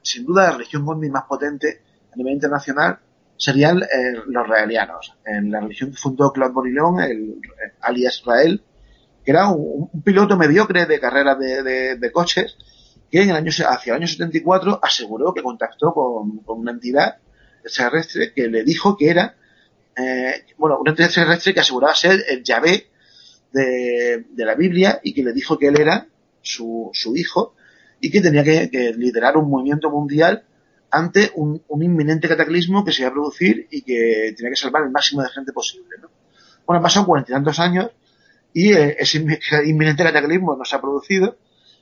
[0.02, 3.00] sin duda la religión Gondi más potente a nivel internacional,
[3.38, 5.14] serían eh, los realianos.
[5.26, 7.36] En la religión que fundó Claude Bourillon, el,
[7.82, 8.64] alias Israel,
[9.24, 12.58] que era un, piloto mediocre de carreras de, coches,
[13.10, 17.18] que en el año, hacia el año 74 aseguró que contactó con, con una entidad
[17.66, 19.36] extraterrestre que le dijo que era,
[19.98, 22.88] eh, bueno, un extraterrestre que aseguraba ser el Yahvé
[23.52, 26.08] de, la Biblia y que le dijo que él era
[26.42, 27.56] su, su hijo
[28.00, 30.44] y que tenía que, liderar un movimiento mundial
[30.92, 34.92] ante un, inminente cataclismo que se iba a producir y que tenía que salvar el
[34.92, 35.98] máximo de gente posible.
[36.02, 36.10] ¿no?
[36.66, 37.92] Bueno, han pasado cuarenta y tantos años
[38.54, 39.18] y eh, ese
[39.66, 41.38] inminente cataclismo no se ha producido,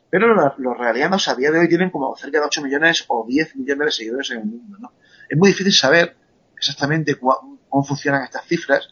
[0.10, 3.26] pero los, los realianos a día de hoy tienen como cerca de 8 millones o
[3.28, 4.78] 10 millones de seguidores en el mundo.
[4.80, 4.92] ¿no?
[5.34, 6.16] Es muy difícil saber
[6.56, 8.90] exactamente cómo funcionan estas cifras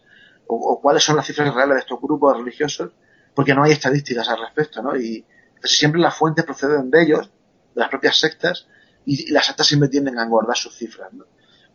[0.48, 2.92] o, cuáles son las cifras reales de estos grupos religiosos,
[3.36, 4.98] porque no hay estadísticas al respecto, ¿no?
[4.98, 5.24] Y
[5.62, 7.28] casi siempre las fuentes proceden de ellos,
[7.76, 8.68] de las propias sectas,
[9.06, 11.26] y, las sectas siempre tienden a engordar sus cifras, ¿no?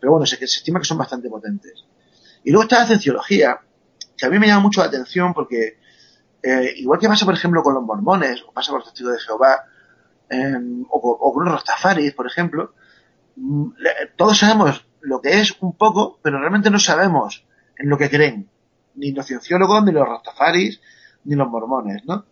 [0.01, 1.85] Pero bueno, se, se estima que son bastante potentes.
[2.43, 3.61] Y luego está la cienciología,
[4.17, 5.79] que a mí me llama mucho la atención porque,
[6.43, 9.21] eh, igual que pasa, por ejemplo, con los mormones, o pasa con los testigos de
[9.21, 9.65] Jehová,
[10.29, 12.75] em, o, o, con los rastafaris, por ejemplo,
[14.17, 17.45] todos sabemos lo que es un poco, pero realmente no sabemos
[17.79, 18.49] en lo que creen.
[18.95, 20.81] Ni los cienciólogos, ni los rastafaris,
[21.25, 22.25] ni los mormones, ¿no?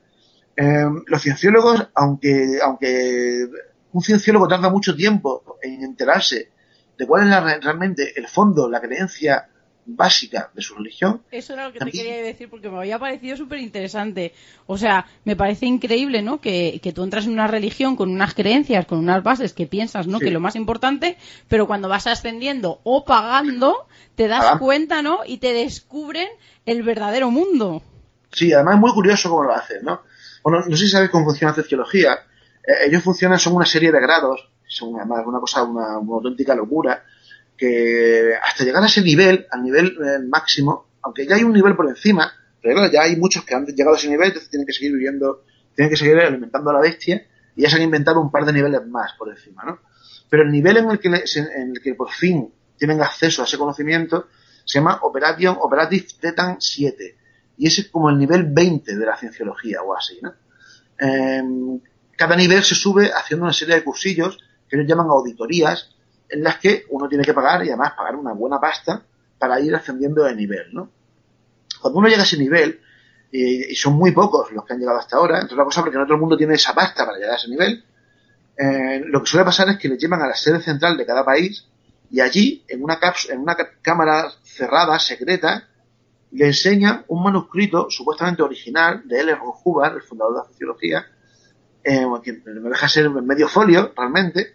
[0.57, 3.47] Em, los cienciólogos, aunque, aunque
[3.93, 6.51] un cienciólogo tarda mucho tiempo en enterarse
[6.97, 9.49] de cuál es realmente el fondo, la creencia
[9.87, 11.23] básica de su religión.
[11.31, 14.33] Eso era lo que te quería decir porque me había parecido súper interesante.
[14.67, 16.41] O sea, me parece increíble, ¿no?
[16.41, 20.07] Que, que, tú entras en una religión con unas creencias, con unas bases que piensas,
[20.07, 20.19] ¿no?
[20.19, 21.17] Que lo más importante,
[21.49, 25.21] pero cuando vas ascendiendo o pagando, te das cuenta, ¿no?
[25.27, 26.29] Y te descubren
[26.67, 27.83] el verdadero mundo.
[28.33, 30.03] Sí, además es muy curioso cómo lo hacen, ¿no?
[30.43, 32.19] Bueno, no sé si sabes cómo funciona la sociología.
[32.67, 36.55] Eh, ellos funcionan, son una serie de grados, son además una cosa, una, una auténtica
[36.55, 37.05] locura,
[37.57, 41.77] que hasta llegar a ese nivel, al nivel eh, máximo, aunque ya hay un nivel
[41.77, 44.73] por encima, pero ya hay muchos que han llegado a ese nivel, entonces tienen que
[44.73, 48.31] seguir viviendo, tienen que seguir alimentando a la bestia, y ya se han inventado un
[48.31, 49.81] par de niveles más por encima, ¿no?
[50.29, 53.59] Pero el nivel en el que, en el que por fin tienen acceso a ese
[53.59, 54.29] conocimiento
[54.65, 57.17] se llama Operation Operative Titan 7,
[57.59, 60.35] y ese es como el nivel 20 de la cienciología o así, ¿no?
[60.99, 61.81] Em,
[62.17, 64.39] cada nivel se sube haciendo una serie de cursillos
[64.69, 65.94] que ellos llaman auditorías,
[66.29, 69.03] en las que uno tiene que pagar y además pagar una buena pasta
[69.39, 70.91] para ir ascendiendo de nivel, ¿no?
[71.81, 72.81] Cuando uno llega a ese nivel,
[73.31, 76.05] y, son muy pocos los que han llegado hasta ahora, entre otra cosa porque no
[76.05, 77.85] todo el mundo tiene esa pasta para llegar a ese nivel,
[78.57, 81.25] eh, lo que suele pasar es que le llevan a la sede central de cada
[81.25, 81.67] país
[82.11, 85.69] y allí, en una, en una cámara cerrada, secreta,
[86.31, 89.35] le enseñan un manuscrito supuestamente original de L.
[89.35, 91.07] Ron Hubbard, el fundador de la sociología,
[91.83, 94.55] eh, que no deja ser medio folio realmente,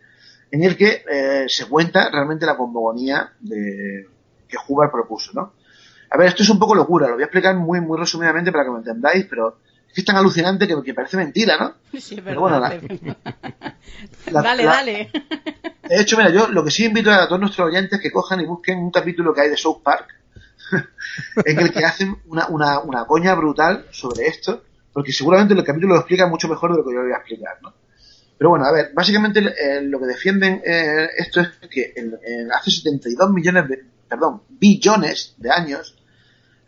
[0.51, 4.07] en el que eh, se cuenta realmente la cosmogonía de,
[4.47, 5.53] que Hubbard propuso, ¿no?
[6.09, 8.65] A ver, esto es un poco locura, lo voy a explicar muy, muy resumidamente para
[8.65, 11.75] que me entendáis, pero es que es tan alucinante que, parece mentira, ¿no?
[11.99, 12.59] Sí, pero bueno,
[14.31, 15.11] dale, dale.
[15.87, 18.45] De hecho, mira, yo lo que sí invito a todos nuestros oyentes que cojan y
[18.45, 20.15] busquen un capítulo que hay de South Park,
[21.45, 25.93] en el que hacen una, una, una coña brutal sobre esto, porque seguramente el capítulo
[25.93, 27.73] lo explica mucho mejor de lo que yo voy a explicar, ¿no?
[28.39, 31.93] Pero bueno, a ver, básicamente eh, lo que defienden eh, esto es que
[32.57, 35.97] hace 72 millones de, perdón, billones de años,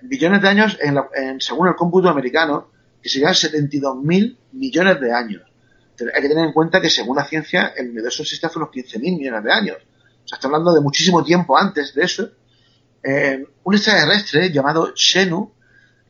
[0.03, 5.43] billones de años en, según el cómputo americano, que serían 72 mil millones de años.
[6.13, 8.99] hay que tener en cuenta que según la ciencia el universo existe hace unos 15
[8.99, 9.77] mil millones de años.
[9.77, 12.31] O sea, está hablando de muchísimo tiempo antes de eso.
[13.01, 15.53] Eh, un extraterrestre llamado Xenu,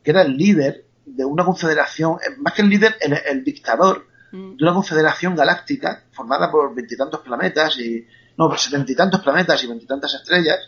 [0.04, 2.96] que era el líder de una confederación, más que el líder,
[3.30, 8.06] el dictador una confederación galáctica formada por veintitantos planetas y
[8.38, 10.60] no, por setenta tantos planetas y veintitantas estrellas,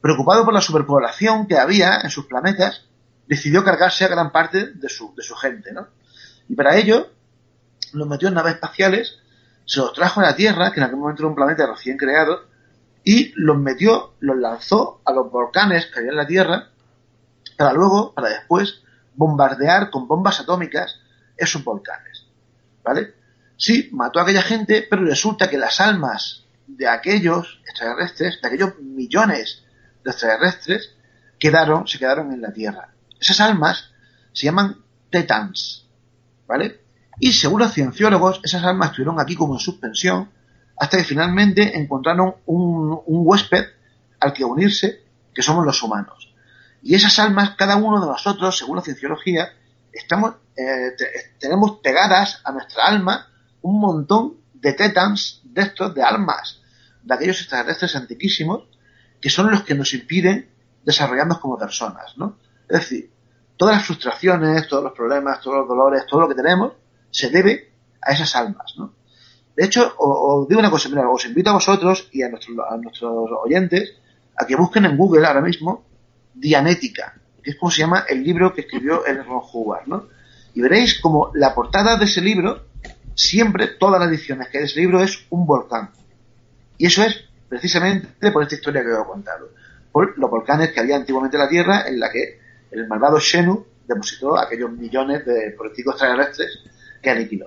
[0.00, 2.84] preocupado por la superpoblación que había en sus planetas,
[3.26, 5.88] decidió cargarse a gran parte de su, de su gente, ¿no?
[6.48, 7.10] Y para ello
[7.92, 9.18] los metió en naves espaciales,
[9.64, 12.44] se los trajo a la Tierra, que en aquel momento era un planeta recién creado,
[13.02, 16.68] y los metió, los lanzó a los volcanes que había en la Tierra,
[17.56, 18.82] para luego, para después,
[19.14, 21.00] bombardear con bombas atómicas
[21.36, 22.13] esos volcanes.
[22.84, 23.14] ¿Vale?
[23.56, 28.78] Sí, mató a aquella gente, pero resulta que las almas de aquellos extraterrestres, de aquellos
[28.80, 29.64] millones
[30.04, 30.94] de extraterrestres,
[31.38, 32.94] quedaron, se quedaron en la Tierra.
[33.20, 33.90] Esas almas
[34.32, 35.88] se llaman Tetans,
[36.46, 36.80] ¿vale?
[37.20, 40.30] Y según los cienciólogos, esas almas estuvieron aquí como en suspensión
[40.76, 43.64] hasta que finalmente encontraron un, un huésped
[44.20, 46.34] al que unirse, que somos los humanos.
[46.82, 49.52] Y esas almas, cada uno de nosotros, según la cienciología,
[49.92, 50.94] estamos, eh,
[51.38, 53.28] tenemos pegadas a nuestra alma
[53.62, 56.60] un montón de tetans de estos, de almas,
[57.02, 58.68] de aquellos extraterrestres antiquísimos,
[59.20, 60.50] que son los que nos impiden
[60.84, 62.38] desarrollarnos como personas, ¿no?
[62.68, 63.10] Es decir,
[63.56, 66.72] todas las frustraciones, todos los problemas, todos los dolores, todo lo que tenemos,
[67.10, 68.94] se debe a esas almas, ¿no?
[69.56, 72.76] De hecho, os, digo una cosa, mira, os invito a vosotros y a nuestros, a
[72.76, 73.94] nuestros oyentes
[74.36, 75.84] a que busquen en Google ahora mismo
[76.34, 80.08] Dianética, que es como se llama el libro que escribió el Ron Hubbard, ¿no?
[80.54, 82.66] Y veréis como la portada de ese libro,
[83.14, 85.90] siempre, todas las ediciones que hay de ese libro es un volcán.
[86.78, 89.50] Y eso es precisamente por esta historia que os he contado.
[89.92, 92.38] Por los volcanes que había antiguamente en la Tierra, en la que
[92.70, 96.58] el malvado Xenu depositó aquellos millones de políticos extraterrestres
[97.02, 97.46] que aniquiló.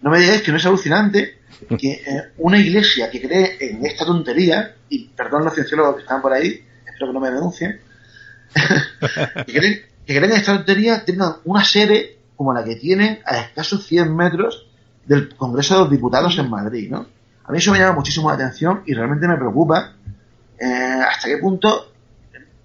[0.00, 1.38] No me digáis que no es alucinante
[1.78, 6.22] que eh, una iglesia que cree en esta tontería, y perdón los cienciólogos que están
[6.22, 7.80] por ahí, espero que no me denuncien,
[9.46, 14.16] que, que creen esta lotería tengan una sede como la que tienen a escasos 100
[14.16, 14.66] metros
[15.04, 17.06] del Congreso de los Diputados en Madrid, ¿no?
[17.44, 19.96] A mí eso me llama muchísimo la atención y realmente me preocupa
[20.58, 21.92] eh, hasta qué punto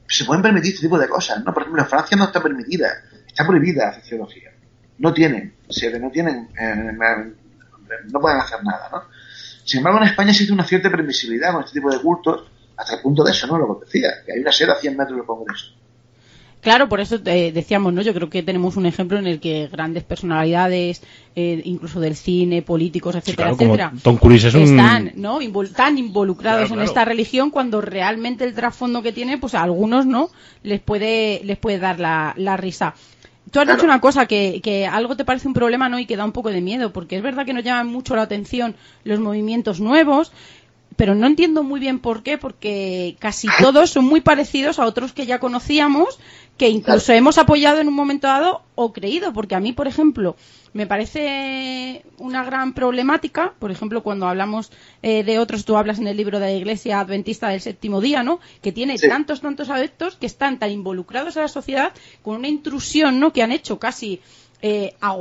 [0.07, 1.53] se pueden permitir este tipo de cosas, ¿no?
[1.53, 2.87] Por ejemplo, en Francia no está permitida,
[3.27, 4.49] está prohibida la sociología.
[4.99, 6.93] No tienen sede, no tienen, eh,
[8.09, 9.03] no pueden hacer nada, ¿no?
[9.65, 13.01] Sin embargo, en España existe una cierta permisibilidad con este tipo de cultos hasta el
[13.01, 13.57] punto de eso, ¿no?
[13.57, 15.73] Lo que decía, que hay una sede a 100 metros del Congreso.
[16.63, 18.01] Claro, por eso eh, decíamos, ¿no?
[18.01, 21.03] Yo creo que tenemos un ejemplo en el que grandes personalidades,
[21.35, 24.63] eh, incluso del cine, políticos, etcétera, etcétera, Tom Cruise es un...
[24.63, 25.39] están, ¿no?
[25.75, 30.29] tan involucrados en esta religión cuando realmente el trasfondo que tiene, pues a algunos, ¿no?
[30.63, 32.95] Les puede, les puede dar la, la risa.
[33.51, 35.99] Tú has dicho una cosa que, que algo te parece un problema, ¿no?
[35.99, 38.21] Y que da un poco de miedo, porque es verdad que nos llaman mucho la
[38.21, 40.31] atención los movimientos nuevos,
[40.95, 45.13] pero no entiendo muy bien por qué, porque casi todos son muy parecidos a otros
[45.13, 46.19] que ya conocíamos,
[46.57, 50.35] que incluso hemos apoyado en un momento dado o creído, porque a mí, por ejemplo,
[50.73, 56.07] me parece una gran problemática, por ejemplo, cuando hablamos eh, de otros, tú hablas en
[56.07, 58.39] el libro de la Iglesia Adventista del Séptimo Día, ¿no?
[58.61, 63.19] Que tiene tantos, tantos adeptos que están tan involucrados en la sociedad con una intrusión,
[63.19, 63.33] ¿no?
[63.33, 64.19] Que han hecho casi
[64.65, 65.13] eh, a,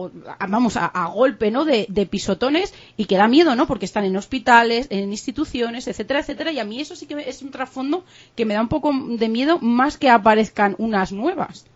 [0.48, 1.64] vamos, a, golpe, ¿no?
[1.64, 3.66] De, pisotones y que da miedo, ¿no?
[3.66, 6.52] Porque están en hospitales, en instituciones, etcétera, etcétera.
[6.52, 8.04] Y a mí eso sí que es un trasfondo
[8.36, 11.66] que me da un poco de miedo más que aparezcan unas nuevas.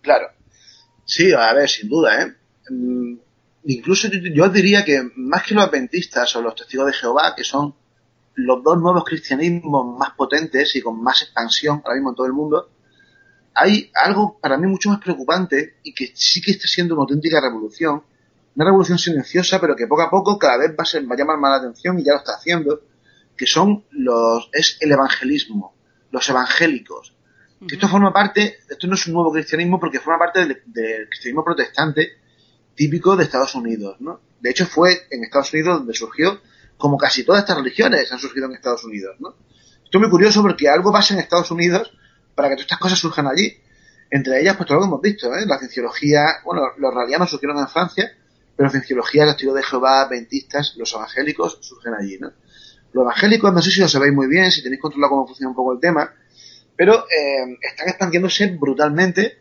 [0.00, 0.26] Claro.
[1.04, 2.34] Sí, a ver, sin duda, ¿eh?
[2.70, 3.18] Mm,
[3.66, 7.72] incluso yo diría que más que los adventistas o los testigos de Jehová, que son
[8.34, 12.32] los dos nuevos cristianismos más potentes y con más expansión ahora mismo en todo el
[12.32, 12.68] mundo,
[13.54, 17.40] hay algo para mí mucho más preocupante y que sí que está siendo una auténtica
[17.40, 18.02] revolución,
[18.54, 21.18] una revolución silenciosa, pero que poco a poco cada vez va a, ser, va a
[21.18, 22.82] llamar más la atención y ya lo está haciendo,
[23.36, 25.74] que son los, es el evangelismo,
[26.10, 27.14] los evangélicos.
[27.66, 31.44] Que esto forma parte, esto no es un nuevo cristianismo porque forma parte del, cristianismo
[31.44, 32.08] protestante
[32.74, 34.20] típico de Estados Unidos, ¿no?
[34.40, 36.40] De hecho fue en Estados Unidos donde surgió,
[36.76, 39.36] como casi todas estas religiones han surgido en Estados Unidos, ¿no?
[39.84, 41.92] Esto es muy curioso porque algo pasa en Estados Unidos
[42.34, 43.56] para que todas estas cosas surjan allí.
[44.10, 45.46] Entre ellas, pues todo lo que hemos visto, ¿eh?
[45.46, 48.12] La cienciología, bueno, los radianos surgieron en Francia,
[48.56, 52.32] pero la cienciología, los testigos de Jehová, adventistas, los evangélicos surgen allí, ¿no?
[52.92, 55.56] Los evangélicos, no sé si lo sabéis muy bien, si tenéis controlado cómo funciona un
[55.56, 56.12] poco el tema,
[56.76, 59.38] pero eh, están expandiéndose brutalmente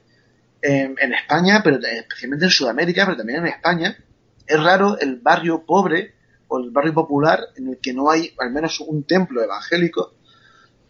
[0.61, 3.97] en, en España, pero especialmente en Sudamérica, pero también en España.
[4.47, 6.15] Es raro el barrio pobre
[6.47, 10.15] o el barrio popular en el que no hay al menos un templo evangélico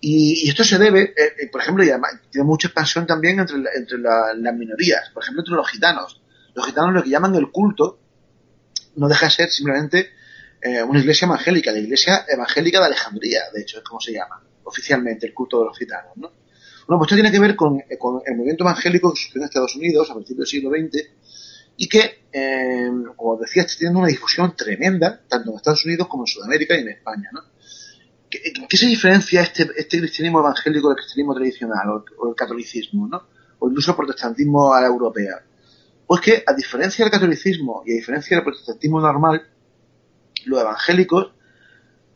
[0.03, 1.91] y, esto se debe, eh, eh, por ejemplo, y
[2.31, 6.19] tiene mucha expansión también entre, entre las minorías, por ejemplo, entre los gitanos.
[6.55, 7.99] Los gitanos lo que llaman el culto
[8.95, 10.09] no deja de ser simplemente
[10.59, 14.43] eh, una iglesia evangélica, la iglesia evangélica de Alejandría, de hecho, es como se llama
[14.63, 16.17] oficialmente el culto de los gitanos.
[16.17, 16.31] ¿no?
[16.87, 19.75] Bueno, pues esto tiene que ver con, con el movimiento evangélico que surgió en Estados
[19.75, 21.09] Unidos a principios del siglo XX
[21.77, 22.25] y que,
[23.15, 26.81] como decía, está teniendo una difusión tremenda, tanto en Estados Unidos como en Sudamérica y
[26.81, 27.29] en España.
[27.31, 27.41] ¿no?
[28.31, 33.23] ¿Qué, se diferencia este, este cristianismo evangélico del cristianismo tradicional o, el catolicismo, ¿no?
[33.59, 35.43] O incluso el protestantismo a la europea.
[36.07, 39.47] Pues que, a diferencia del catolicismo y a diferencia del protestantismo normal,
[40.45, 41.33] los evangélicos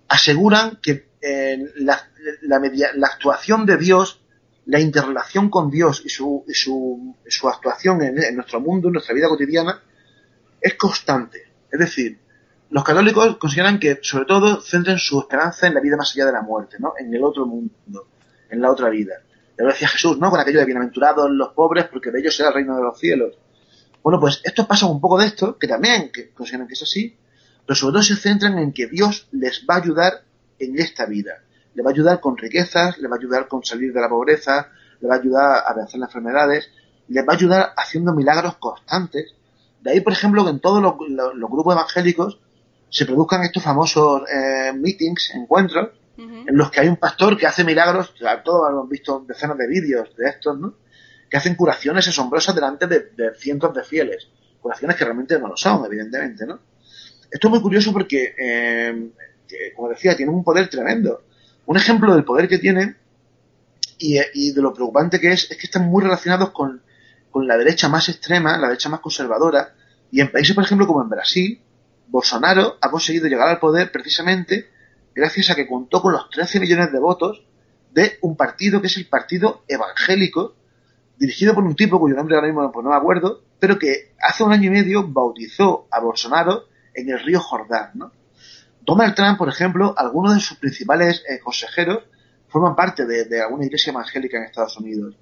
[0.07, 1.99] aseguran que eh, la,
[3.03, 4.21] actuación de Dios,
[4.65, 9.27] la interrelación con Dios y su, su, su actuación en, nuestro mundo, en nuestra vida
[9.27, 9.81] cotidiana,
[10.61, 11.51] es constante.
[11.71, 12.19] Es decir,
[12.69, 16.31] los católicos consideran que, sobre todo, centren su esperanza en la vida más allá de
[16.31, 16.93] la muerte, ¿no?
[16.97, 18.07] En el otro mundo,
[18.49, 19.21] en la otra vida.
[19.57, 20.29] lo decía Jesús, ¿no?
[20.29, 23.37] Con aquello de bienaventurados los pobres, porque de ellos será el reino de los cielos.
[24.03, 27.15] Bueno, pues esto pasa un poco de esto, que también que consideran que es así,
[27.65, 30.23] pero sobre todo se centran en que Dios les va a ayudar
[30.59, 31.43] en esta vida.
[31.73, 34.69] Le va a ayudar con riquezas, le va a ayudar con salir de la pobreza,
[35.01, 36.69] le va a ayudar a vencer las enfermedades,
[37.07, 39.33] le va a ayudar haciendo milagros constantes.
[39.81, 42.39] De ahí, por ejemplo, que en todos los grupos evangélicos
[42.95, 47.65] se produzcan estos famosos eh, meetings, encuentros, en los que hay un pastor que hace
[47.65, 48.13] milagros,
[48.45, 50.75] todos hemos visto decenas de vídeos de estos, ¿no?
[51.29, 54.29] Que hacen curaciones asombrosas delante de, cientos de fieles.
[54.61, 56.61] Curaciones que realmente no lo son, evidentemente, ¿no?
[57.29, 59.09] Esto es muy curioso porque, eh,
[59.75, 61.25] como decía, tiene un poder tremendo.
[61.65, 62.95] Un ejemplo del poder que tienen
[63.97, 66.81] y, y, de lo preocupante que es, es que están muy relacionados con,
[67.29, 69.75] con la derecha más extrema, la derecha más conservadora,
[70.11, 71.61] y en países, por ejemplo, como en Brasil,
[72.07, 74.69] Bolsonaro ha conseguido llegar al poder precisamente
[75.13, 77.45] gracias a que contó con los 13 millones de votos
[77.91, 80.55] de un partido que es el Partido Evangélico,
[81.17, 84.43] dirigido por un tipo cuyo nombre ahora mismo pues, no me acuerdo, pero que hace
[84.43, 87.91] un año y medio bautizó a Bolsonaro en el río Jordán.
[87.93, 88.11] ¿no?
[88.81, 92.03] Donald Trump, por ejemplo, algunos de sus principales eh, consejeros
[92.49, 95.15] forman parte de, alguna iglesia evangélica en Estados Unidos.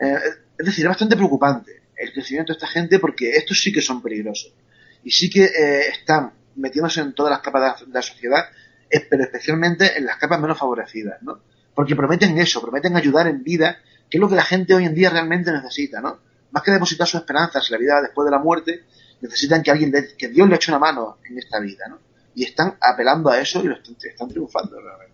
[0.00, 0.18] Eh,
[0.58, 4.02] es decir, es bastante preocupante el crecimiento de esta gente porque estos sí que son
[4.02, 4.52] peligrosos
[5.04, 8.44] y sí que eh, están metiéndose en todas las capas de la, sociedad,
[9.08, 11.40] pero especialmente en las capas menos favorecidas, ¿no?
[11.74, 13.78] Porque prometen eso, prometen ayudar en vida,
[14.10, 16.18] que es lo que la gente hoy en día realmente necesita, ¿no?
[16.50, 18.84] Más que depositar sus esperanzas en la vida después de la muerte,
[19.20, 21.98] necesitan que alguien, que Dios le eche una mano en esta vida, ¿no?
[22.34, 25.09] Y están apelando a eso y lo están, están triunfando realmente.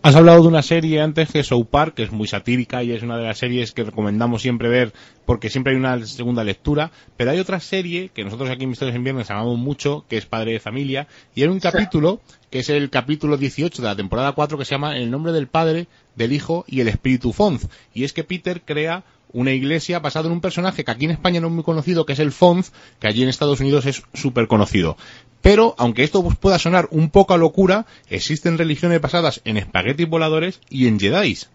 [0.00, 3.02] Has hablado de una serie antes que South Park, que es muy satírica y es
[3.02, 4.92] una de las series que recomendamos siempre ver
[5.26, 8.94] porque siempre hay una segunda lectura, pero hay otra serie que nosotros aquí en Misterios
[8.94, 12.70] en Viernes amamos mucho, que es Padre de Familia, y hay un capítulo, que es
[12.70, 16.32] el capítulo 18 de la temporada 4, que se llama El nombre del Padre, del
[16.32, 17.66] Hijo y el Espíritu Fonz.
[17.92, 21.40] Y es que Peter crea una iglesia basada en un personaje que aquí en España
[21.40, 24.48] no es muy conocido, que es el Fonz, que allí en Estados Unidos es súper
[24.48, 24.96] conocido.
[25.42, 30.60] Pero, aunque esto pueda sonar un poco a locura, existen religiones basadas en espaguetis voladores
[30.68, 31.50] y en Jedis.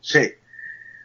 [0.00, 0.32] Sí,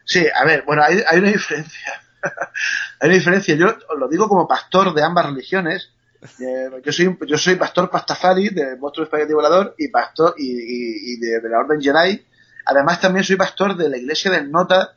[0.06, 2.02] sí, a ver, bueno, hay, hay una diferencia.
[3.00, 3.56] hay una diferencia.
[3.56, 5.92] Yo os lo digo como pastor de ambas religiones.
[6.40, 11.20] Eh, yo soy yo soy pastor pastafari de Monstruo Espagueti Volador y pastor y, y,
[11.20, 12.26] de, la Orden Jedi.
[12.66, 14.95] Además también soy pastor de la Iglesia del Nota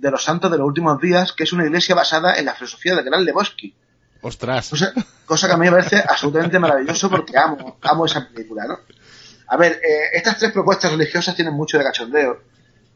[0.00, 2.94] de los Santos de los Últimos Días, que es una iglesia basada en la filosofía
[2.94, 3.74] del Gran Lebowski.
[4.20, 4.70] Ostras.
[5.24, 8.78] Cosa, que a mí me parece absolutamente maravilloso porque amo, amo esa película, ¿no?
[9.48, 12.40] A ver, eh, estas tres propuestas religiosas tienen mucho de cachondeo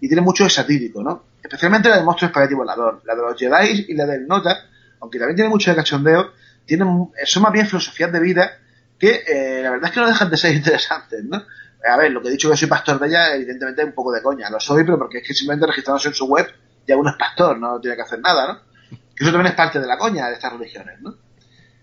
[0.00, 1.24] y tienen mucho de satírico, ¿no?
[1.42, 4.66] Especialmente la del monstruo espagueti volador, la de los Jedi y la del Nota,
[5.00, 6.32] aunque también tiene mucho de cachondeo,
[6.64, 8.58] tienen, son más bien filosofías de vida
[8.98, 11.44] que eh, la verdad es que no dejan de ser interesantes, ¿no?
[11.88, 14.12] A ver, lo que he dicho que soy pastor de ella, evidentemente es un poco
[14.12, 16.46] de coña, lo soy, pero porque es que simplemente registrados en su web
[16.90, 18.98] ya uno es pastor, no tiene que hacer nada, ¿no?
[19.16, 21.10] Eso también es parte de la coña de estas religiones, ¿no?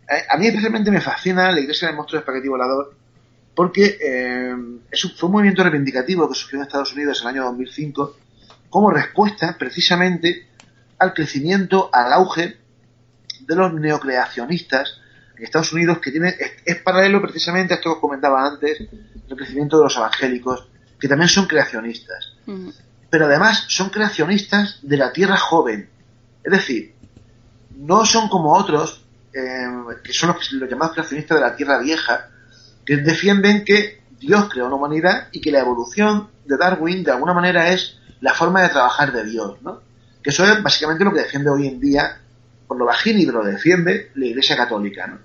[0.10, 2.96] Eh, a mí especialmente me fascina la iglesia del monstruo espagueti volador
[3.54, 4.56] porque eh,
[5.18, 8.18] fue un movimiento reivindicativo que surgió en Estados Unidos en el año 2005
[8.70, 10.48] como respuesta precisamente
[11.00, 12.58] al crecimiento, al auge
[13.40, 15.02] de los neocreacionistas
[15.38, 16.36] en Estados Unidos, que tiene,
[16.66, 20.68] es, paralelo precisamente a esto que os comentaba antes, el crecimiento de los evangélicos,
[21.00, 22.34] que también son creacionistas.
[23.10, 25.90] Pero además son creacionistas de la tierra joven.
[26.44, 26.94] Es decir,
[27.76, 29.04] no son como otros,
[29.34, 29.68] eh,
[30.04, 32.30] que son los, los llamados creacionistas de la tierra vieja,
[32.86, 37.34] que defienden que Dios creó una humanidad y que la evolución de Darwin de alguna
[37.34, 39.82] manera es la forma de trabajar de Dios, ¿no?
[40.24, 42.20] Que eso es básicamente lo que defiende hoy en día,
[42.68, 45.20] por lo bajín y lo defiende la Iglesia Católica, ¿no?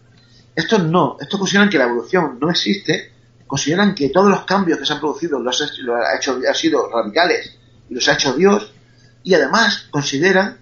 [0.54, 3.12] Estos no, estos consideran que la evolución no existe,
[3.46, 7.58] consideran que todos los cambios que se han producido los hecho, han sido radicales
[7.92, 8.72] y los ha hecho Dios,
[9.22, 10.56] y además consideran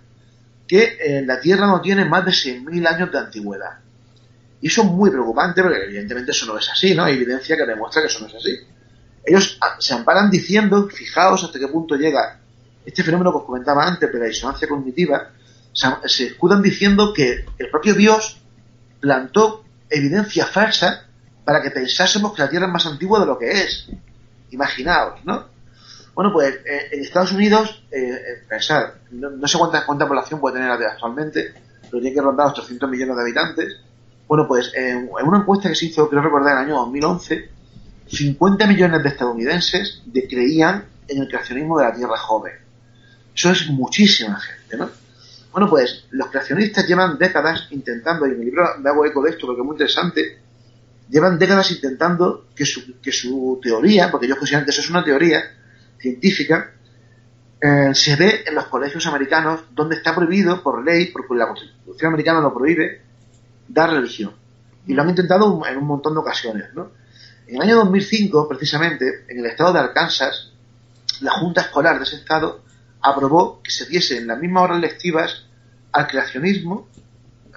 [0.67, 3.79] que eh, la Tierra no tiene más de 6.000 años de antigüedad.
[4.61, 7.05] Y eso es muy preocupante porque evidentemente eso no es así, ¿no?
[7.05, 8.59] Hay evidencia que demuestra que eso no es así.
[9.25, 12.41] Ellos se amparan diciendo, fijaos hasta qué punto llega
[12.85, 15.31] este fenómeno que os comentaba antes de la disonancia cognitiva,
[15.73, 18.41] se escudan diciendo que el propio Dios
[19.01, 21.07] plantó evidencia falsa
[21.45, 23.89] para que pensásemos que la Tierra es más antigua de lo que es.
[24.51, 25.60] Imaginaos, ¿no?
[26.21, 30.57] Bueno, pues eh, en Estados Unidos, eh, eh pensar, no, sé cuánta, cuánta población puede
[30.57, 31.55] tener actualmente,
[31.89, 33.77] pero tiene que rondar los 300 millones de habitantes
[34.29, 37.49] bueno, pues en, una encuesta que se hizo, creo recordar, en el año 2011,
[38.07, 42.53] 50 millones de estadounidenses creían en el creacionismo de la Tierra joven.
[43.35, 44.91] Eso es muchísima gente, ¿no?
[45.53, 49.31] Bueno, pues los creacionistas llevan décadas intentando, y en mi libro me hago eco de
[49.31, 50.39] esto porque es muy interesante,
[51.09, 55.03] llevan décadas intentando que su, que su teoría, porque ellos consideran que eso es una
[55.03, 55.41] teoría
[56.01, 56.73] científica,
[57.61, 62.09] eh, se ve en los colegios americanos donde está prohibido por ley, porque la Constitución
[62.09, 63.03] americana lo prohíbe,
[63.69, 64.33] dar religión.
[64.87, 66.91] Y lo han intentado en un montón de ocasiones, ¿no?
[67.47, 70.53] En el año 2005, precisamente, en el estado de Arkansas,
[71.21, 72.63] la Junta Escolar de ese estado
[73.03, 75.45] aprobó que se diese en las mismas horas lectivas
[75.93, 76.89] al creacionismo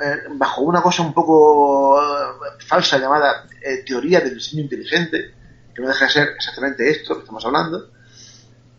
[0.01, 3.47] eh, bajo una cosa un poco eh, falsa llamada
[3.85, 5.33] teoría del diseño inteligente,
[5.73, 7.89] que no deja de ser exactamente esto que estamos hablando,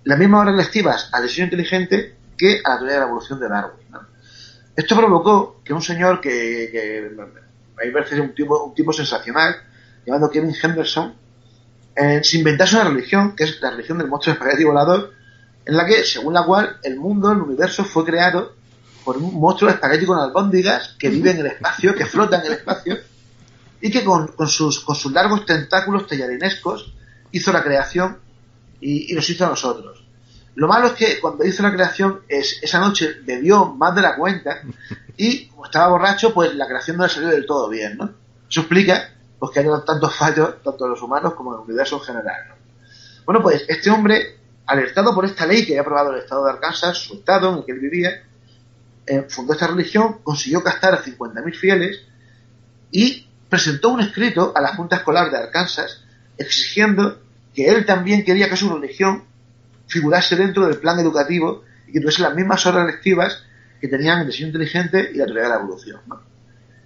[0.04, 3.48] las mismas horas lectivas al diseño inteligente que a la teoría de la evolución de
[3.48, 3.90] Darwin.
[3.90, 4.00] ¿no?
[4.76, 9.56] Esto provocó que un señor que, que a mí parece un tipo, un tipo sensacional,
[10.04, 11.14] llamado Kevin Henderson,
[11.96, 15.12] eh, se inventase una religión, que es la religión del monstruo espagueti volador,
[15.64, 18.54] en la que, según la cual, el mundo, el universo, fue creado
[19.04, 22.52] por un monstruo espagueti con albóndigas que vive en el espacio, que flota en el
[22.52, 22.98] espacio,
[23.80, 26.92] y que con, con, sus, con sus largos tentáculos tellarinescos
[27.30, 28.18] hizo la creación
[28.84, 30.04] y, y, nos hizo a nosotros.
[30.56, 34.14] Lo malo es que cuando hizo la creación, es, esa noche bebió más de la
[34.14, 34.60] cuenta
[35.16, 38.10] y como estaba borracho, pues la creación no le salió del todo bien, ¿no?
[38.48, 41.96] Eso explica pues, que hay tantos fallos, tanto en los humanos como en el universo
[41.96, 42.54] en general, ¿no?
[43.24, 46.98] Bueno, pues este hombre, alertado por esta ley que había aprobado el estado de Arkansas,
[46.98, 48.22] su estado en el que él vivía,
[49.06, 52.02] eh, fundó esta religión, consiguió captar a 50.000 fieles
[52.90, 56.02] y presentó un escrito a la Junta Escolar de Arkansas
[56.36, 57.23] exigiendo
[57.54, 59.24] que él también quería que su religión
[59.86, 63.44] figurase dentro del plan educativo y que tuviese las mismas horas lectivas
[63.80, 66.00] que tenían el diseño inteligente y la teoría de la evolución.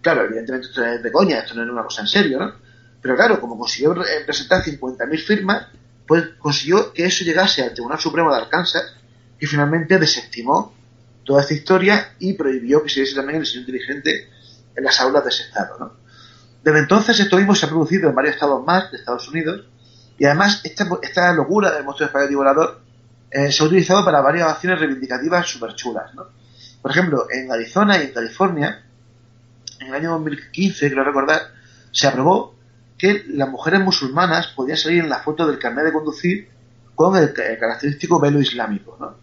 [0.03, 2.53] Claro, evidentemente esto es de coña, esto no es una cosa en serio, ¿no?
[3.01, 3.95] Pero claro, como consiguió
[4.27, 5.67] presentar 50.000 firmas,
[6.07, 8.95] pues consiguió que eso llegase al Tribunal Supremo de Arkansas,
[9.39, 10.75] que finalmente desestimó
[11.25, 14.31] toda esta historia y prohibió que se diese también el diseño inteligente
[14.75, 15.93] en las aulas de ese estado, ¿no?
[16.63, 19.67] Desde entonces esto mismo se ha producido en varios estados más de Estados Unidos
[20.19, 22.81] y además esta, esta locura del monstruo espagueti volador
[23.31, 26.27] eh, se ha utilizado para varias acciones reivindicativas súper chulas, ¿no?
[26.83, 28.85] Por ejemplo, en Arizona y en California,
[29.81, 31.43] en el año 2015, quiero recordar,
[31.93, 32.55] se aprobó
[32.97, 36.49] que las mujeres musulmanas podían salir en la foto del carnet de conducir
[36.95, 38.97] con el, característico velo islámico.
[38.99, 39.15] ¿no?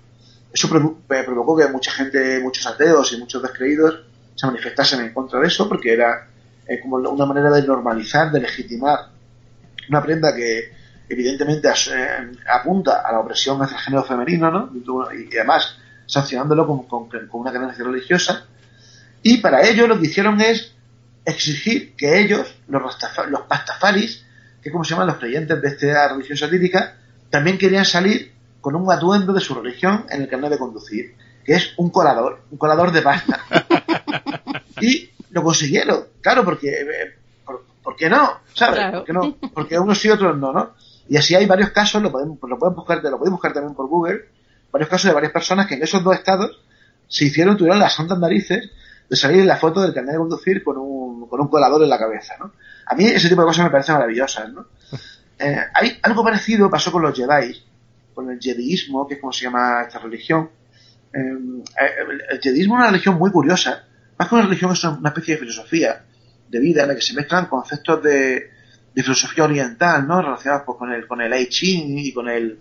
[0.51, 5.39] Eso eh, provocó que mucha gente, muchos ateos y muchos descreídos se manifestasen en contra
[5.39, 6.29] de eso porque era
[6.67, 9.09] eh, como una manera de normalizar, de legitimar
[9.89, 10.74] una prenda que
[11.09, 14.71] evidentemente eh, apunta a la opresión hacia el género femenino, ¿no?
[15.13, 15.77] Y, además
[16.07, 18.45] sancionándolo con, con, una creencia religiosa.
[19.23, 20.75] Y para ello lo que hicieron es
[21.25, 22.83] exigir que ellos, los,
[23.29, 24.23] los pastafaris,
[24.61, 26.97] que como se llaman los creyentes de esta religión satírica,
[27.29, 31.53] también querían salir con un atuendo de su religión en el carnet de conducir, que
[31.53, 33.45] es un colador, un colador de pasta.
[34.81, 37.15] y lo consiguieron, claro, porque eh,
[37.83, 38.39] ¿por, qué no?
[38.53, 38.91] ¿Sabes?
[38.91, 39.35] ¿Por qué no?
[39.53, 40.73] Porque unos sí, otros no, ¿no?
[41.07, 43.87] Y así hay varios casos, lo pueden, lo pueden buscar, lo pueden buscar también por
[43.87, 44.25] Google,
[44.71, 46.59] varios casos de varias personas que en esos dos estados
[47.07, 48.69] se hicieron, tuvieron las santas narices
[49.09, 51.89] de salir en la foto del carnet de conducir con un, con un colador en
[51.89, 52.53] la cabeza, ¿no?
[52.87, 54.67] A mí ese tipo de cosas me parecen maravillosas, ¿no?
[55.37, 57.61] Eh, hay algo parecido pasó con los Jedi,
[58.13, 60.49] con el Jediismo, que es como se llama esta religión.
[61.11, 61.19] Eh,
[62.29, 63.83] el, Jediismo es una religión muy curiosa,
[64.17, 66.05] más que una religión es una especie de filosofía
[66.47, 68.49] de vida en la que se mezclan conceptos de,
[68.95, 70.21] de filosofía oriental, ¿no?
[70.21, 72.59] Relacionados pues, con el con el I Ching y con el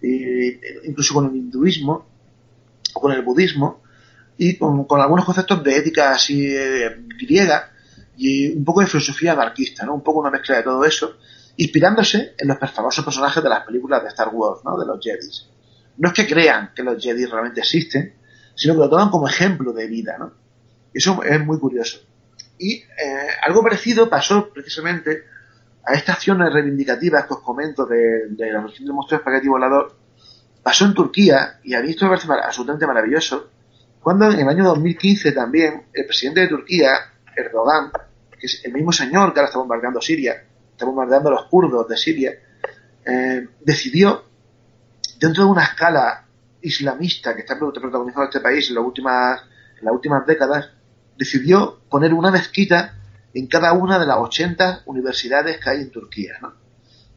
[0.00, 2.06] incluso con el hinduismo
[2.94, 3.82] o con el budismo
[4.38, 7.72] y con, algunos conceptos de ética así eh, griega
[8.16, 9.94] y un poco de filosofía anarquista, ¿no?
[9.94, 11.18] Un poco una mezcla de todo eso,
[11.56, 14.78] inspirándose en los famosos personajes de las películas de Star Wars, ¿no?
[14.78, 15.48] De los Jedis.
[15.98, 18.14] No es que crean que los Jedi realmente existen,
[18.54, 20.32] sino que lo toman como ejemplo de vida, ¿no?
[20.94, 21.98] Eso es muy curioso.
[22.58, 22.84] Y eh,
[23.42, 25.24] algo parecido pasó precisamente
[25.88, 29.96] a estas acciones reivindicativas que os comento de, la religión del monstruo espagueti volador,
[30.62, 33.48] pasó en Turquía y a mí esto me parece absolutamente maravilloso,
[33.98, 36.90] cuando en el año 2015 también el presidente de Turquía,
[37.34, 37.90] Erdogan,
[38.38, 41.88] que es el mismo señor que ahora está bombardeando Siria, está bombardeando a los kurdos
[41.88, 42.32] de Siria,
[43.06, 44.24] eh, decidió,
[45.18, 46.26] dentro de una escala
[46.60, 49.40] islamista que está protagonizando este país en las últimas,
[49.78, 50.70] en las últimas décadas,
[51.16, 52.97] decidió poner una mezquita
[53.38, 56.34] en cada una de las 80 universidades que hay en Turquía.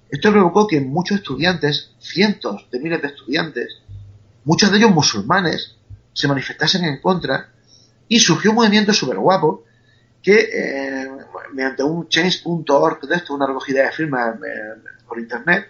[0.10, 3.82] Esto provocó que muchos estudiantes, cientos de miles de estudiantes,
[4.44, 5.78] muchos de ellos musulmanes,
[6.14, 7.50] se manifestasen en contra
[8.08, 9.64] y surgió un movimiento súper guapo
[10.22, 11.10] que eh,
[11.54, 15.70] mediante un change.org de esto, una recogida de firmas eh, por internet,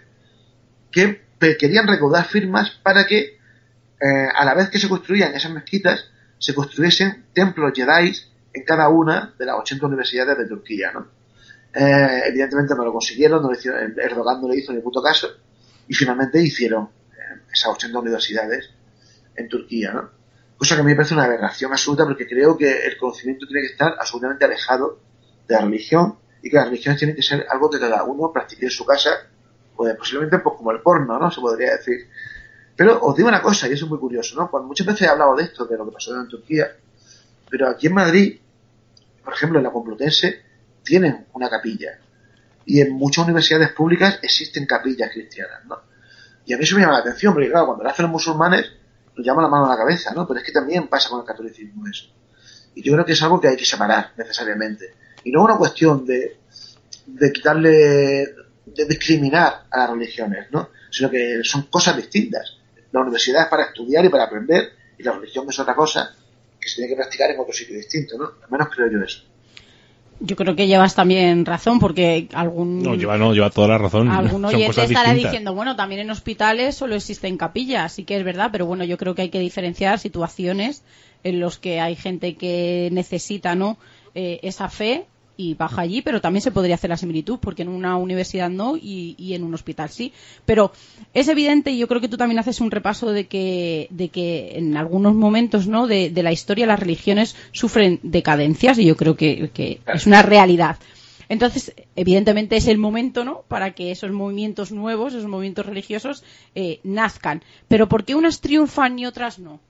[0.90, 1.22] que
[1.58, 6.04] querían recaudar firmas para que eh, a la vez que se construían esas mezquitas,
[6.38, 8.12] se construyesen templos Jedi
[8.52, 11.06] en cada una de las 80 universidades de Turquía, ¿no?
[11.74, 15.28] Eh, evidentemente no lo consiguieron, no lo hicieron, Erdogan no le hizo ni puto caso,
[15.88, 18.70] y finalmente hicieron eh, esas 80 universidades
[19.36, 20.10] en Turquía, ¿no?
[20.56, 23.62] Cosa que a mí me parece una aberración absoluta porque creo que el conocimiento tiene
[23.62, 25.00] que estar absolutamente alejado
[25.48, 28.66] de la religión y que las religiones tienen que ser algo que cada uno practique
[28.66, 29.10] en su casa,
[29.74, 31.30] pues posiblemente pues como el porno, ¿no?
[31.30, 32.08] Se podría decir.
[32.76, 34.50] Pero os digo una cosa, y eso es muy curioso, ¿no?
[34.50, 36.76] Cuando muchas veces he hablado de esto, de lo que pasó en Turquía,
[37.50, 38.40] pero aquí en Madrid
[39.24, 40.42] por ejemplo, en la Complutense
[40.82, 41.98] tienen una capilla.
[42.64, 45.80] Y en muchas universidades públicas existen capillas cristianas, ¿no?
[46.44, 48.66] Y a mí eso me llama la atención, porque claro, cuando lo hacen los musulmanes,
[49.16, 50.26] nos llama la mano a la cabeza, ¿no?
[50.26, 52.06] Pero es que también pasa con el catolicismo eso.
[52.74, 54.94] Y yo creo que es algo que hay que separar necesariamente.
[55.24, 56.38] Y no es una cuestión de,
[57.06, 58.34] de quitarle,
[58.66, 60.70] de discriminar a las religiones, ¿no?
[60.90, 62.58] Sino que son cosas distintas.
[62.90, 66.14] La universidad es para estudiar y para aprender, y la religión es otra cosa,
[66.62, 68.24] que se tiene que practicar en otro sitio distinto, ¿no?
[68.24, 69.24] Al menos creo yo eso.
[70.20, 72.80] Yo creo que llevas también razón, porque algún...
[72.80, 74.08] No, lleva, no, lleva toda la razón.
[74.08, 78.50] Algún oyente estará diciendo, bueno, también en hospitales solo existen capillas, sí que es verdad,
[78.52, 80.84] pero bueno, yo creo que hay que diferenciar situaciones
[81.24, 83.78] en los que hay gente que necesita, ¿no?,
[84.14, 85.06] eh, esa fe
[85.42, 88.76] y baja allí, pero también se podría hacer la similitud, porque en una universidad no
[88.76, 90.12] y, en un hospital sí.
[90.46, 90.72] Pero
[91.14, 94.58] es evidente, y yo creo que tú también haces un repaso de que, de que
[94.58, 95.86] en algunos momentos ¿no?
[95.86, 100.78] de, la historia las religiones sufren decadencias, y yo creo que, es una realidad.
[101.28, 103.44] Entonces, evidentemente es el momento, ¿no?
[103.48, 106.24] Para que esos movimientos nuevos, esos movimientos religiosos,
[106.54, 107.42] eh, nazcan.
[107.68, 109.60] Pero ¿por qué unas triunfan y otras no?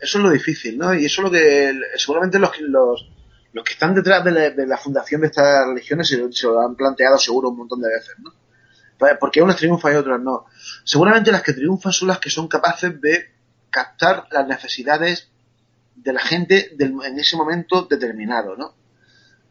[0.00, 0.94] eso es lo difícil, ¿no?
[0.94, 3.06] Y eso es lo que seguramente los,
[3.54, 7.50] los que están detrás de la, fundación de estas religiones se, lo han planteado seguro
[7.50, 8.34] un montón de veces, ¿no?
[8.98, 10.46] Pues, porque unas triunfan y otras no.
[10.82, 13.30] Seguramente las que triunfan son las que son capaces de
[13.70, 15.30] captar las necesidades
[15.94, 18.74] de la gente en ese momento determinado, ¿no?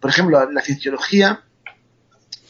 [0.01, 1.41] Por ejemplo, la cienciología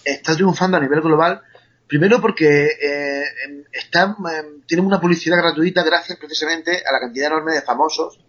[0.03, 1.43] está triunfando a nivel global,
[1.85, 3.23] primero porque eh,
[3.71, 8.19] está, eh, tiene una publicidad gratuita gracias precisamente a la cantidad enorme de famosos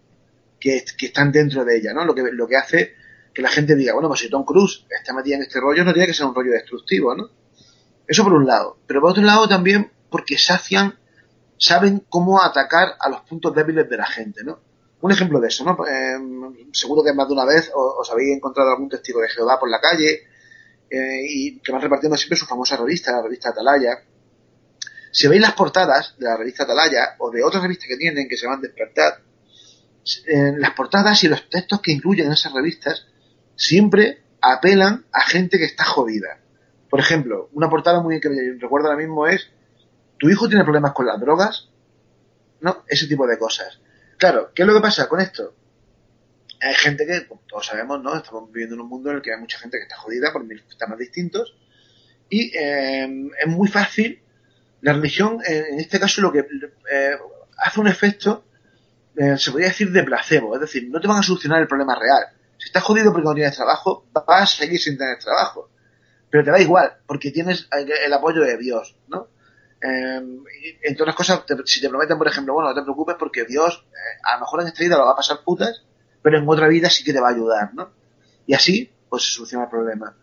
[0.59, 2.05] que, están dentro de ella, ¿no?
[2.05, 3.04] Lo que, lo que hace
[3.35, 5.91] que la gente diga, bueno, pues si Tom Cruise está metida en este rollo, no
[5.91, 7.29] tiene que ser un rollo destructivo, ¿no?
[8.07, 8.77] Eso por un lado.
[8.87, 10.97] Pero por otro lado también porque sacian,
[11.57, 14.61] saben cómo atacar a los puntos débiles de la gente, ¿no?
[15.01, 15.85] Un ejemplo de eso, ¿no?
[15.85, 16.17] Eh,
[16.71, 19.81] seguro que más de una vez os, habéis encontrado algún testigo de Jehová por la
[19.81, 20.23] calle
[20.89, 24.01] eh, y que van repartiendo siempre su famosa revista, la revista Atalaya.
[25.11, 28.37] Si veis las portadas de la revista Atalaya o de otras revistas que tienen que
[28.37, 29.21] se van Despertar,
[30.25, 33.07] en las portadas y los textos que incluyen en esas revistas
[33.55, 36.39] siempre apelan a gente que está jodida.
[36.89, 39.49] Por ejemplo, una portada muy que me recuerdo ahora mismo es
[40.17, 41.69] ¿Tu hijo tiene problemas con las drogas?
[42.61, 42.83] ¿No?
[42.87, 43.79] Ese tipo de cosas.
[44.17, 45.55] Claro, ¿qué es lo que pasa con esto?
[46.61, 48.15] Hay gente que, como todos sabemos, ¿no?
[48.15, 50.45] Estamos viviendo en un mundo en el que hay mucha gente que está jodida por
[50.45, 51.55] mil temas distintos
[52.29, 54.21] y eh, es muy fácil.
[54.81, 57.17] La religión, en este caso, lo que eh,
[57.57, 58.45] hace un efecto,
[59.17, 60.55] eh, se podría decir, de placebo.
[60.55, 62.25] Es decir, no te van a solucionar el problema real.
[62.65, 65.69] Si estás jodido porque no tienes trabajo, vas a seguir sin tener trabajo.
[66.31, 69.27] Pero te da igual, porque tienes el apoyo de Dios, ¿no?
[69.79, 70.19] Eh,
[70.81, 74.19] entre otras cosas, si te prometen, por ejemplo, bueno, no te preocupes porque Dios, eh,
[74.23, 75.83] a lo mejor en esta vida lo va a pasar putas,
[76.23, 77.91] pero en otra vida sí que te va a ayudar, ¿no?
[78.47, 80.17] Y así, pues se soluciona el problema.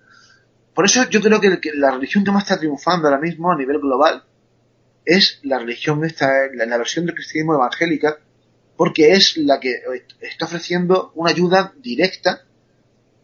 [0.74, 3.78] Por eso yo creo que, la religión que más está triunfando ahora mismo a nivel
[3.78, 4.24] global
[5.05, 8.18] es la religión esta, la, la versión del cristianismo evangélica,
[8.77, 9.83] porque es la que
[10.20, 12.43] está ofreciendo una ayuda directa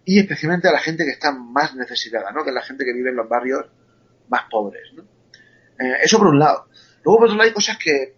[0.04, 2.42] y especialmente a la gente que está más necesitada, ¿no?
[2.42, 3.66] Que es la gente que vive en los barrios
[4.28, 5.02] más pobres, ¿no?
[5.78, 6.66] Eh, eso por un lado.
[7.04, 8.16] Luego por otro lado hay cosas que,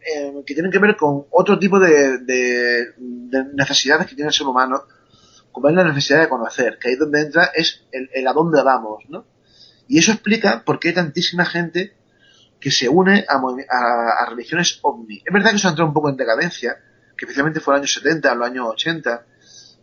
[0.00, 2.86] eh, que tienen que ver con otro tipo de, de,
[3.54, 4.84] necesidades que tiene el ser humano,
[5.52, 9.04] como es la necesidad de conocer, que ahí donde entra es el, a dónde vamos,
[9.08, 9.26] ¿no?
[9.88, 11.94] Y eso explica por qué hay tantísima gente
[12.60, 15.18] que se une a, a, religiones ovni.
[15.18, 16.76] Es verdad que eso entrado un poco en decadencia,
[17.16, 19.26] que especialmente fue en los años 70, en los años 80,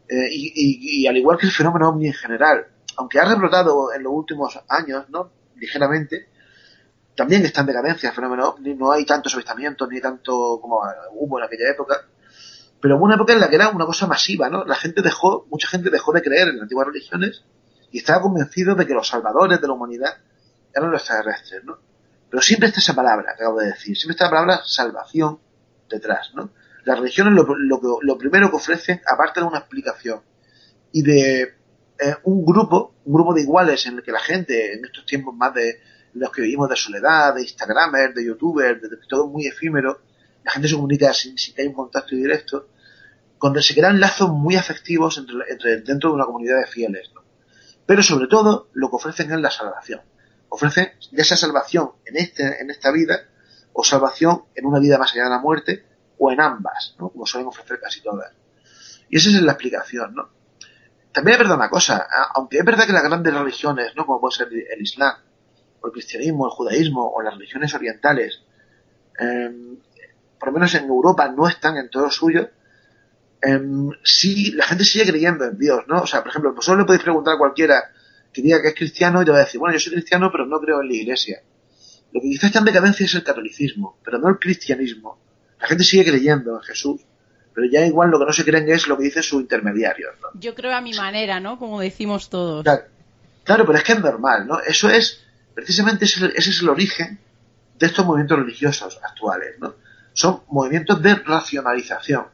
[0.09, 2.67] eh, y, y, y, al igual que el fenómeno ovni en general,
[2.97, 5.31] aunque ha rebrotado en los últimos años, ¿no?
[5.55, 6.29] Ligeramente,
[7.15, 11.45] también está en decadencia el fenómeno no hay tantos avistamientos ni tanto como hubo en
[11.45, 12.07] aquella época,
[12.81, 14.65] pero hubo una época en la que era una cosa masiva, ¿no?
[14.65, 17.43] La gente dejó, mucha gente dejó de creer en las antiguas religiones
[17.91, 20.17] y estaba convencido de que los salvadores de la humanidad
[20.73, 21.77] eran los extraterrestres, ¿no?
[22.33, 25.37] Pero siempre está esa palabra que acabo de decir, siempre está la palabra salvación
[25.87, 26.49] detrás, ¿no?
[26.83, 30.23] Las religiones lo, primero que ofrecen, aparte de una explicación
[30.91, 34.83] y de eh, un grupo, un grupo de iguales en el que la gente en
[34.83, 35.79] estos tiempos más de
[36.15, 40.01] los que vivimos de soledad, de Instagramers, de Youtubers, de, todo muy efímero,
[40.43, 42.69] la gente se comunica sin, que haya un contacto directo,
[43.37, 45.23] cuando se crean lazos muy afectivos
[45.85, 47.11] dentro de una comunidad de fieles.
[47.85, 50.01] Pero sobre todo, lo que ofrecen es la salvación.
[50.53, 53.27] Ofrecen ya sea salvación en, este, en esta vida,
[53.73, 55.83] o salvación en una vida más allá de la muerte,
[56.19, 57.09] o en ambas, ¿no?
[57.09, 58.31] como suelen ofrecer casi todas.
[59.09, 60.29] Y esa es la explicación, ¿no?
[61.11, 64.05] También es verdad una cosa, aunque es verdad que las grandes religiones, ¿no?
[64.05, 65.15] como puede ser el Islam,
[65.83, 68.43] el cristianismo, el judaísmo o las religiones orientales,
[69.17, 69.79] em,
[70.39, 72.47] por lo menos en Europa no están en todo suyo,
[73.41, 73.59] eh,
[74.03, 76.03] sí, la gente sigue creyendo en Dios, ¿no?
[76.03, 77.91] O sea, por ejemplo, vosotros le podéis preguntar a cualquiera
[78.33, 80.45] que diga que es cristiano y te va a decir, bueno, yo soy cristiano pero
[80.45, 81.43] no creo en la iglesia.
[82.11, 85.19] Lo que quizás está en decadencia es el catolicismo, pero no el cristianismo.
[85.59, 87.01] La gente sigue creyendo en Jesús,
[87.53, 90.09] pero ya igual lo que no se creen es lo que dice su intermediario.
[90.21, 90.39] ¿no?
[90.39, 91.57] Yo creo a mi manera, ¿no?
[91.57, 92.63] Como decimos todos.
[92.63, 92.83] Claro,
[93.43, 94.59] claro, pero es que es normal, ¿no?
[94.59, 95.23] Eso es
[95.53, 97.19] precisamente ese, es el origen
[97.79, 99.75] de estos movimientos religiosos actuales, ¿no?
[100.13, 102.25] Son movimientos de racionalización.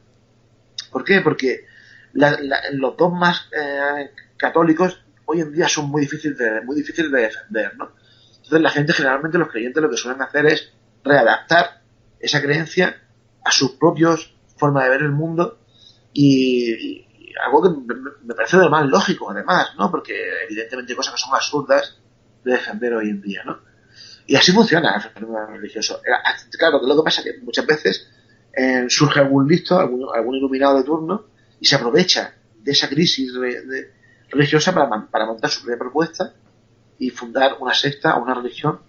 [0.92, 1.22] ¿Por qué?
[1.22, 1.66] Porque
[2.14, 7.78] los dogmas eh, católicos hoy en día son muy difíciles de, muy difíciles de defender,
[7.78, 7.92] ¿no?
[8.36, 10.74] Entonces la gente generalmente, los creyentes, lo que suelen hacer es
[11.04, 11.84] readaptar
[12.20, 13.00] esa creencia
[13.46, 15.60] a sus propios formas de ver el mundo
[16.14, 17.06] y,
[17.46, 17.70] algo que
[18.24, 19.92] me, parece de más lógico además, ¿no?
[19.92, 20.14] Porque
[20.46, 21.98] evidentemente hay cosas que son absurdas
[22.44, 23.60] de defender hoy en día, ¿no?
[24.26, 26.02] Y así funciona el fenómeno religioso.
[26.58, 28.10] Claro, que lo que pasa es que muchas veces
[28.52, 31.28] eh, surge algún listo, algún, iluminado de turno,
[31.60, 33.32] y se aprovecha de esa crisis
[34.30, 36.34] religiosa para, para montar su propia propuesta
[36.98, 38.80] y fundar una secta o una religión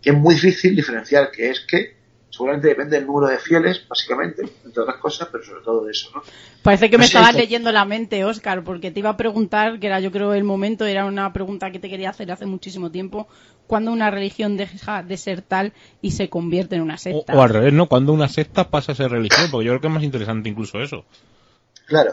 [0.00, 1.96] que es muy difícil diferenciar que es que
[2.30, 6.10] seguramente depende del número de fieles, básicamente, entre otras cosas, pero sobre todo de eso,
[6.14, 6.22] ¿no?
[6.62, 10.00] Parece que me estabas leyendo la mente, Oscar, porque te iba a preguntar, que era
[10.00, 13.26] yo creo el momento, era una pregunta que te quería hacer hace muchísimo tiempo,
[13.66, 15.72] ¿cuándo una religión deja de ser tal
[16.02, 17.34] y se convierte en una secta?
[17.34, 17.86] O, al revés, ¿no?
[17.86, 20.80] Cuando una secta pasa a ser religión, porque yo creo que es más interesante incluso
[20.80, 21.04] eso.
[21.86, 22.12] Claro.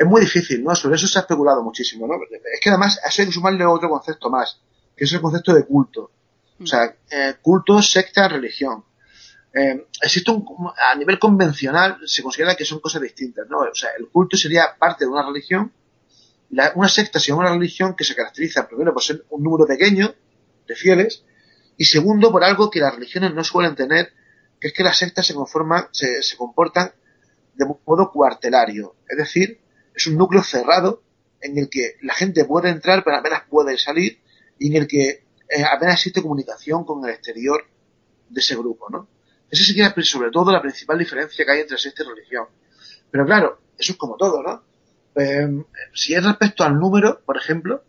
[0.00, 0.74] Es muy difícil, ¿no?
[0.74, 2.14] Sobre eso se ha especulado muchísimo, ¿no?
[2.14, 4.58] Es que además hay que sumarle otro concepto más,
[4.96, 6.10] que es el concepto de culto.
[6.58, 8.84] O sea, eh, culto, secta, religión
[9.52, 10.42] Eh, existe un,
[10.90, 13.58] a nivel convencional se considera que son cosas distintas, ¿no?
[13.58, 15.72] O sea, el culto sería parte de una religión,
[16.76, 20.14] una secta sería una religión que se caracteriza primero por ser un número pequeño
[20.68, 21.24] de fieles
[21.76, 24.04] y segundo por algo que las religiones no suelen tener,
[24.60, 26.92] que es que las sectas se conforman, se comportan
[27.58, 29.58] de modo cuartelario, es decir,
[29.94, 31.02] es un núcleo cerrado
[31.40, 34.20] en el que la gente puede entrar pero apenas puede salir
[34.58, 37.64] y en el que eh, apenas existe comunicación con el exterior
[38.28, 39.08] de ese grupo, ¿no?
[39.50, 42.46] Esa sería sobre todo la principal diferencia que hay entre secta y religión.
[43.10, 44.62] Pero claro, eso es como todo, ¿no?
[45.16, 47.82] Em, si es respecto al número, por ejemplo,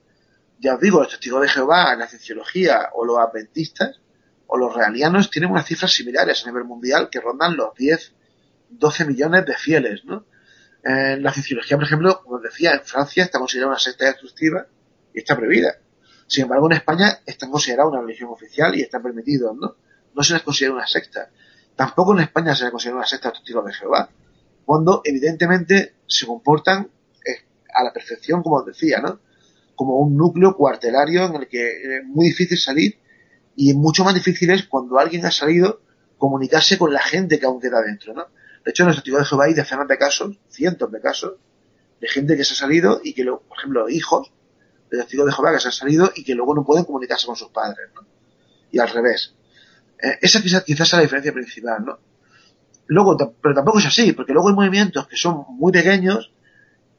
[0.59, 3.99] ya os digo, los testigos de Jehová, la cienciología o los adventistas
[4.47, 8.13] o los realianos tienen unas cifras similares a nivel mundial que rondan los 10,
[8.69, 10.25] 12 millones de fieles, ¿no?
[10.83, 14.65] En la cienciología, por ejemplo, como decía, en Francia está considerada una secta destructiva
[15.13, 15.75] y está prohibida.
[16.27, 19.75] Sin embargo, en España está considerada una religión oficial y está permitido, ¿no?
[20.15, 21.29] No se les considera una secta.
[21.75, 24.09] Tampoco en España se les considera una secta testigos de Jehová.
[24.65, 26.89] Cuando, evidentemente, se comportan
[27.25, 29.19] eh, a la perfección, como os decía, ¿no?
[29.75, 32.99] Como un núcleo cuartelario en el que es muy difícil salir
[33.55, 35.81] y mucho más difícil es cuando alguien ha salido
[36.17, 38.27] comunicarse con la gente que aún queda dentro, ¿no?
[38.63, 41.33] De hecho, en los testigos de Jehová hay decenas de casos, cientos de casos,
[41.99, 44.31] de gente que se ha salido y que, por ejemplo, hijos
[44.89, 47.35] de testigos de Jehová que se han salido y que luego no pueden comunicarse con
[47.35, 48.05] sus padres, ¿no?
[48.71, 49.35] Y al revés.
[50.01, 51.99] Eh, esa quizás, quizás es la diferencia principal, ¿no?
[52.87, 56.31] Luego, pero tampoco es así, porque luego hay movimientos que son muy pequeños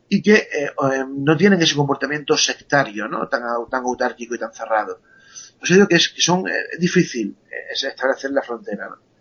[0.09, 3.29] y que eh, eh, no tienen ese comportamiento sectario, ¿no?
[3.29, 5.01] Tan, autárquico y tan cerrado.
[5.59, 7.37] Pues yo digo que es, que son, es difícil
[7.71, 9.12] establecer la frontera, ¿no?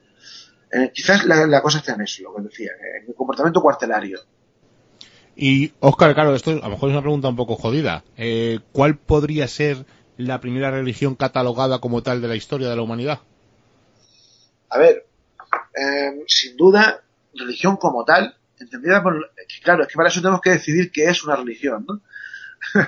[0.72, 4.20] Eh, quizás la, cosa está en eso, lo que decía, en el comportamiento cuartelario.
[5.36, 8.04] Y, Oscar, claro, esto a lo mejor es una pregunta un poco jodida.
[8.16, 9.86] Eh, ¿Cuál podría ser
[10.18, 13.20] la primera religión catalogada como tal de la historia de la humanidad?
[14.70, 15.06] A ver,
[15.76, 17.02] eh, sin duda,
[17.34, 19.32] religión como tal, entendida por...
[19.64, 22.02] Claro, es que para eso tenemos que decidir qué es una religión, ¿no?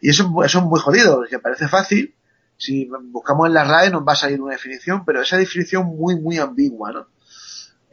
[0.00, 2.14] y eso, eso es muy jodido, porque parece fácil,
[2.58, 6.16] si buscamos en la RAE nos va a salir una definición, pero esa definición muy,
[6.20, 7.06] muy ambigua, ¿no?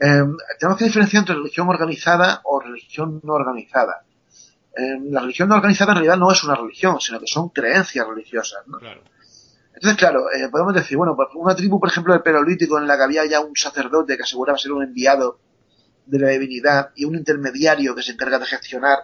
[0.02, 4.02] Em, tenemos que diferenciar entre religión organizada o religión no organizada.
[4.74, 8.06] Em, la religión no organizada en realidad no es una religión, sino que son creencias
[8.08, 8.66] religiosas.
[8.66, 8.78] ¿no?
[9.74, 12.96] Entonces, claro, eh, podemos decir, bueno, pues una tribu, por ejemplo, del Perolítico, en la
[12.96, 15.38] que había ya un sacerdote que aseguraba ser un enviado
[16.06, 19.00] de la divinidad y un intermediario que se encarga de gestionar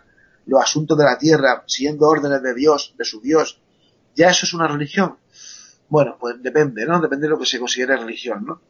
[0.47, 3.61] los asuntos de la tierra siguiendo órdenes de Dios, de su Dios,
[4.15, 5.19] ¿ya eso es una religión?
[5.89, 7.01] Bueno, pues depende, ¿no?
[7.01, 8.63] Depende de lo que se considere religión, ¿no?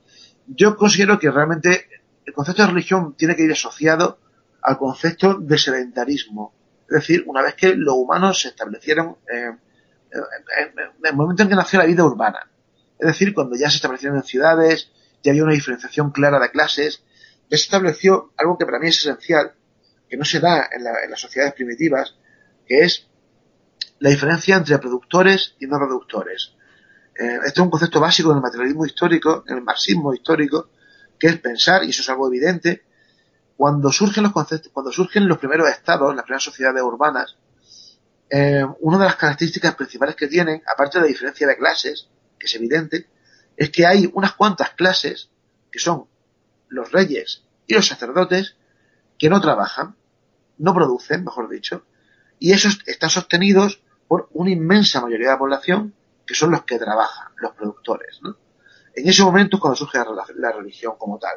[0.47, 1.87] Yo considero que realmente
[2.27, 4.19] el concepto de religión tiene que ir asociado
[4.63, 6.53] al concepto de sedentarismo.
[6.89, 9.61] Es decir, una vez que los humanos se establecieron en,
[11.05, 12.51] el momento en que nació la vida urbana.
[12.99, 14.91] Es decir, cuando ya se establecieron en ciudades,
[15.23, 17.05] ya había una diferenciación clara de clases,
[17.49, 19.53] se estableció algo que para mí es esencial,
[20.09, 22.17] que no se da en, las sociedades primitivas,
[22.67, 23.09] que es
[24.01, 26.55] la diferencia entre productores y no productores.
[27.19, 30.71] Eh, este es un concepto básico del materialismo histórico, en el marxismo histórico,
[31.19, 32.85] que es pensar, y eso es algo evidente,
[33.57, 37.37] cuando surgen los conceptos, cuando surgen los primeros estados, las primeras sociedades urbanas,
[38.29, 42.09] eh, una de las características principales que tienen, aparte de la diferencia de clases,
[42.39, 43.09] que es evidente,
[43.57, 45.31] es que hay unas cuantas clases,
[45.71, 46.07] que son
[46.69, 48.57] los reyes y los sacerdotes,
[49.19, 49.97] que no trabajan,
[50.59, 51.87] no producen, mejor dicho,
[52.39, 55.95] y esos están sostenidos por una inmensa mayoría de la población,
[56.27, 58.37] que son los que trabajan, los productores, ¿no?
[58.97, 59.99] En ese momento es cuando surge
[60.37, 61.37] la, religión como tal.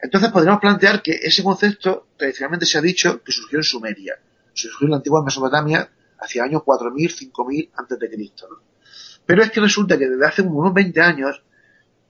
[0.00, 4.14] Entonces podríamos plantear que ese concepto tradicionalmente se ha dicho que surgió en Sumeria,
[4.54, 8.48] surgió en la antigua Mesopotamia hacia años 4000, 5000 antes de Cristo.
[9.26, 11.42] Pero es que resulta que desde hace unos 20 años,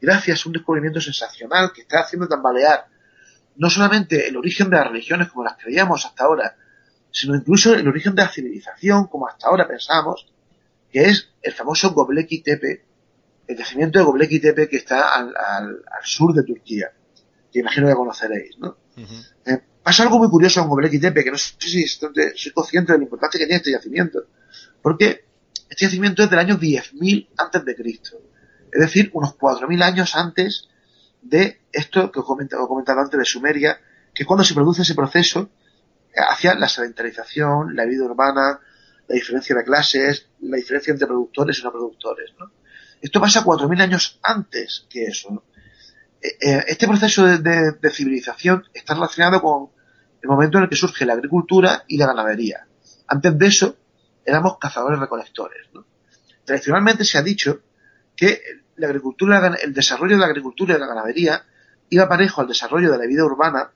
[0.00, 2.86] gracias a un descubrimiento sensacional que está haciendo tambalear
[3.56, 6.56] no solamente el origen de las religiones como las creíamos hasta ahora,
[7.10, 10.32] sino incluso el origen de la civilización como hasta ahora pensamos,
[10.92, 12.84] que es el famoso Göbekli Tepe,
[13.50, 16.92] el yacimiento de Göbekli Tepe que está al, sur de Turquía,
[17.52, 18.76] que imagino que conoceréis, ¿no?
[19.44, 22.98] Eh, pasa algo muy curioso en Göbekli Tepe, que no sé si soy consciente de
[22.98, 24.26] la importancia que tiene este yacimiento,
[24.80, 25.24] porque
[25.68, 28.22] este yacimiento es del año 10.000 antes de Cristo,
[28.72, 30.68] es decir, unos 4.000 años antes
[31.20, 33.80] de esto que os he comentado antes de Sumeria,
[34.14, 35.50] que es cuando se produce ese proceso
[36.14, 38.60] hacia la sedentarización, la vida urbana,
[39.08, 42.59] la diferencia de clases, la diferencia entre productores y no productores, ¿no?
[43.00, 45.44] Esto pasa 4.000 años antes que eso.
[46.20, 49.70] Eh, eh, este proceso de, civilización está relacionado con
[50.22, 52.66] el momento en el que surge la agricultura y la ganadería.
[53.06, 53.76] Antes de eso,
[54.24, 55.68] éramos cazadores-recolectores.
[56.44, 57.60] Tradicionalmente se ha dicho
[58.14, 58.42] que
[58.76, 61.44] la agricultura, el desarrollo de la agricultura y de la ganadería
[61.88, 63.70] iba parejo al desarrollo de la vida urbana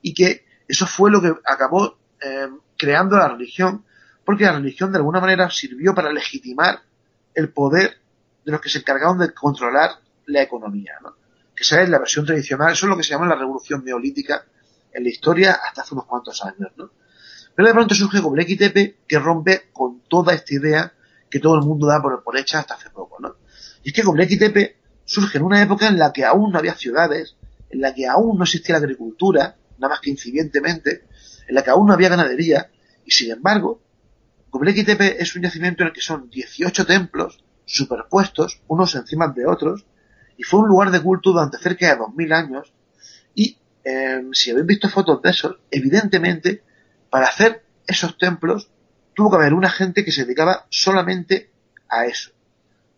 [0.00, 3.84] y que eso fue lo que acabó eh, creando la religión,
[4.24, 6.80] porque la religión de alguna manera sirvió para legitimar
[7.34, 7.98] el poder
[8.44, 9.90] de los que se encargaban de controlar
[10.26, 11.16] la economía, ¿no?
[11.54, 14.44] que esa es la versión tradicional, eso es lo que se llama la revolución neolítica
[14.92, 16.72] en la historia hasta hace unos cuantos años.
[16.76, 16.90] ¿no?
[17.54, 20.92] Pero de pronto surge Göbekli Tepe que rompe con toda esta idea
[21.30, 23.18] que todo el mundo da por, por hecha hasta hace poco.
[23.20, 23.36] ¿no?
[23.82, 26.74] Y es que Göbekli Tepe surge en una época en la que aún no había
[26.74, 27.36] ciudades,
[27.70, 31.04] en la que aún no existía la agricultura, nada más que incipientemente,
[31.46, 32.70] en la que aún no había ganadería,
[33.04, 33.82] y sin embargo,
[34.52, 39.46] Göbekli Tepe es un yacimiento en el que son 18 templos superpuestos, unos encima de
[39.46, 39.86] otros,
[40.36, 42.72] y fue un lugar de culto durante cerca de 2000 años,
[43.34, 46.62] y eh, si habéis visto fotos de esos, evidentemente,
[47.10, 48.70] para hacer esos templos,
[49.14, 51.50] tuvo que haber una gente que se dedicaba solamente
[51.88, 52.32] a eso.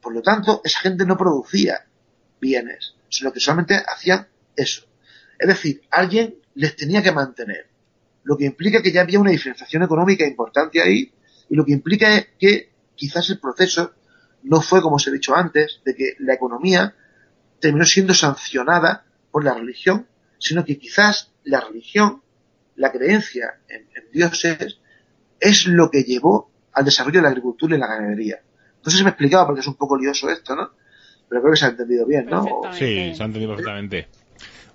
[0.01, 1.87] Por lo tanto, esa gente no producía
[2.41, 4.87] bienes, sino que solamente hacían eso.
[5.39, 7.69] Es decir, alguien les tenía que mantener.
[8.23, 11.13] Lo que implica que ya había una diferenciación económica importante ahí,
[11.49, 13.93] y lo que implica es que quizás el proceso
[14.47, 16.95] no fue, como os he dicho antes, de que la economía
[17.61, 20.07] terminó siendo sancionada por la religión,
[20.39, 22.23] sino que quizás la religión,
[22.77, 24.79] la creencia en, en dioses,
[25.41, 28.41] es lo que llevó al desarrollo de la agricultura y la ganadería.
[28.85, 30.71] No sé si me explicaba porque es un poco lioso esto, ¿no?
[31.29, 32.45] Pero creo que se ha entendido bien, ¿no?
[32.73, 34.09] Sí, se ha entendido perfectamente.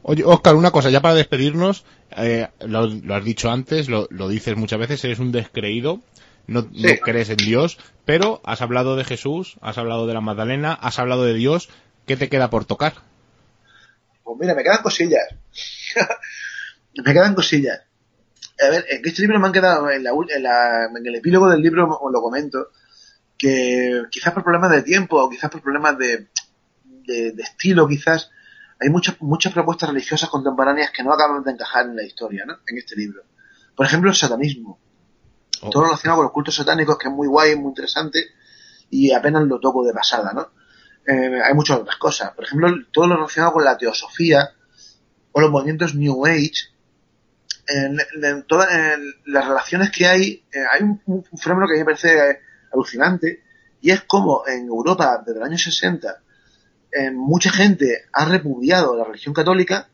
[0.03, 1.85] Oye, Oscar, una cosa, ya para despedirnos,
[2.17, 6.01] eh, lo, lo, has dicho antes, lo, lo, dices muchas veces, eres un descreído,
[6.51, 6.69] no, sí.
[6.73, 10.99] no, crees en Dios, pero has hablado de Jesús, has hablado de la Magdalena, has
[10.99, 11.69] hablado de Dios,
[12.05, 12.93] ¿qué te queda por tocar?
[14.23, 15.23] Pues mira, me quedan cosillas.
[17.05, 17.81] me quedan cosillas.
[18.59, 21.49] A ver, en este libro me han quedado, en, la, en, la, en el epílogo
[21.49, 22.69] del libro os lo comento,
[23.37, 26.27] que quizás por problemas de tiempo o quizás por problemas de,
[26.83, 28.29] de, de estilo, quizás
[28.79, 32.57] hay muchas, muchas propuestas religiosas contemporáneas que no acaban de encajar en la historia, ¿no?
[32.67, 33.23] En este libro.
[33.75, 34.79] Por ejemplo, el satanismo.
[35.61, 35.69] Oh.
[35.69, 38.25] Todo relacionado con los cultos satánicos, que es muy guay, muy interesante,
[38.89, 40.51] y apenas lo toco de pasada, ¿no?
[41.07, 42.31] Eh, hay muchas otras cosas.
[42.33, 44.51] Por ejemplo, todo lo relacionado con la teosofía
[45.31, 46.69] o los movimientos New Age.
[47.67, 48.67] En, en todas
[49.25, 52.39] las relaciones que hay, eh, hay un, fenómeno que a mí me parece
[52.73, 53.43] alucinante,
[53.81, 56.21] y es como en Europa desde el año 60
[56.91, 59.87] eh, mucha gente ha repudiado la religión católica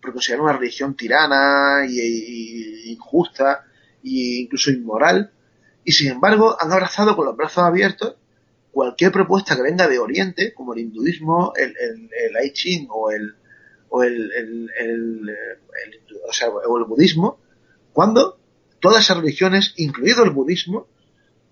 [0.00, 3.66] porque considera una religión tirana y, y, injusta
[4.04, 5.32] e incluso inmoral
[5.84, 8.16] y sin embargo han abrazado con los brazos abiertos
[8.70, 13.34] cualquier propuesta que venga de Oriente como el hinduismo, el, el, el I o el
[13.88, 15.30] o el, el
[16.26, 17.38] o sea, o el budismo
[17.92, 18.38] cuando
[18.82, 20.88] todas esas religiones, incluido el budismo,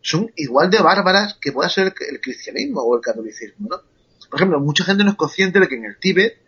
[0.00, 3.76] son igual de bárbaras que pueda ser el cristianismo o el catolicismo, ¿no?
[4.28, 6.38] Por ejemplo, mucha gente no es consciente de que en el Tíbet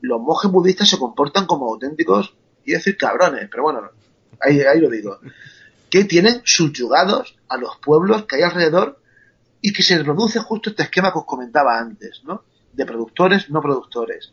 [0.00, 3.80] los monjes budistas se comportan como auténticos, y decir cabrones, pero bueno,
[4.40, 5.18] ahí, ahí lo digo,
[5.90, 9.00] que tienen subyugados a los pueblos que hay alrededor
[9.60, 12.44] y que se reproduce justo este esquema que os comentaba antes, ¿no?
[12.72, 14.32] De productores, no productores.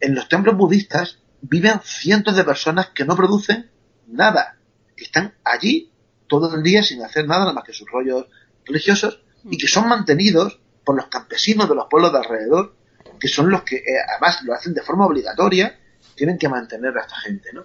[0.00, 3.70] En los templos budistas viven cientos de personas que no producen
[4.06, 4.58] nada,
[4.96, 5.92] que están allí
[6.28, 8.26] todo el día sin hacer nada, nada más que sus rollos
[8.64, 12.76] religiosos, y que son mantenidos por los campesinos de los pueblos de alrededor,
[13.20, 15.78] que son los que eh, además lo hacen de forma obligatoria,
[16.14, 17.64] tienen que mantener a esta gente, ¿no?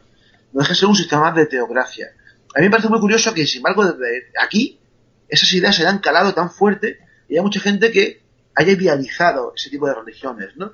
[0.54, 2.08] No deja de ser un sistema de teocracia.
[2.56, 4.80] A mí me parece muy curioso que, sin embargo, desde aquí,
[5.28, 8.24] esas ideas se hayan calado tan fuerte y hay mucha gente que
[8.56, 10.74] haya idealizado ese tipo de religiones, ¿no?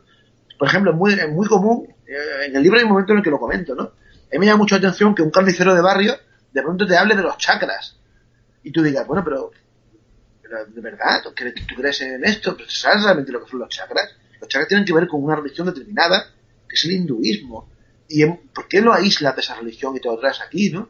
[0.57, 3.23] Por ejemplo, es muy, muy común, eh, en el libro hay un momento en el
[3.23, 3.83] que lo comento, ¿no?
[3.83, 6.15] A mí me llama mucho la atención que un carnicero de barrio
[6.51, 7.97] de pronto te hable de los chakras.
[8.63, 9.51] Y tú digas, bueno, pero
[10.41, 12.55] pero de verdad, ¿tú crees, ¿tú crees en esto?
[12.55, 14.15] ¿Pero sabes realmente lo que son los chakras?
[14.39, 16.27] Los chakras tienen que ver con una religión determinada,
[16.69, 17.69] que es el hinduismo.
[18.07, 20.89] ¿Y en, por qué lo aíslas de esa religión y te lo traes aquí, no?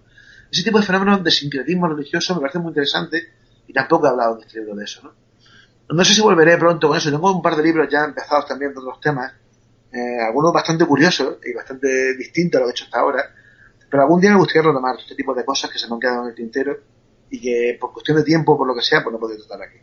[0.52, 3.22] Ese tipo de fenómenos de sincretismo religioso me parece muy interesante
[3.68, 5.14] y tampoco he hablado en este libro de eso, ¿no?
[5.96, 7.12] No sé si volveré pronto con eso.
[7.12, 9.34] Tengo un par de libros ya empezados también de otros temas,
[9.92, 13.24] eh, algunos bastante curiosos y bastante distintos a lo que he hecho hasta ahora,
[13.90, 16.24] pero algún día me gustaría retomar este tipo de cosas que se me han quedado
[16.24, 16.78] en el tintero
[17.30, 19.78] y que por cuestión de tiempo, por lo que sea, pues no puede estar aquí.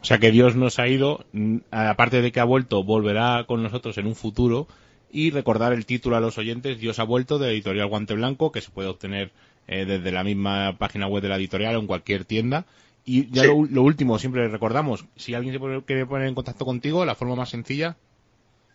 [0.00, 1.24] O sea que Dios nos ha ido,
[1.70, 4.66] aparte de que ha vuelto, volverá con nosotros en un futuro
[5.12, 8.60] y recordar el título a los oyentes, Dios ha vuelto de Editorial Guante Blanco, que
[8.60, 9.30] se puede obtener
[9.68, 12.64] eh, desde la misma página web de la editorial o en cualquier tienda.
[13.04, 13.48] Y ya sí.
[13.48, 17.36] lo, lo, último, siempre recordamos, si alguien se quiere poner en contacto contigo, la forma
[17.36, 17.96] más sencilla.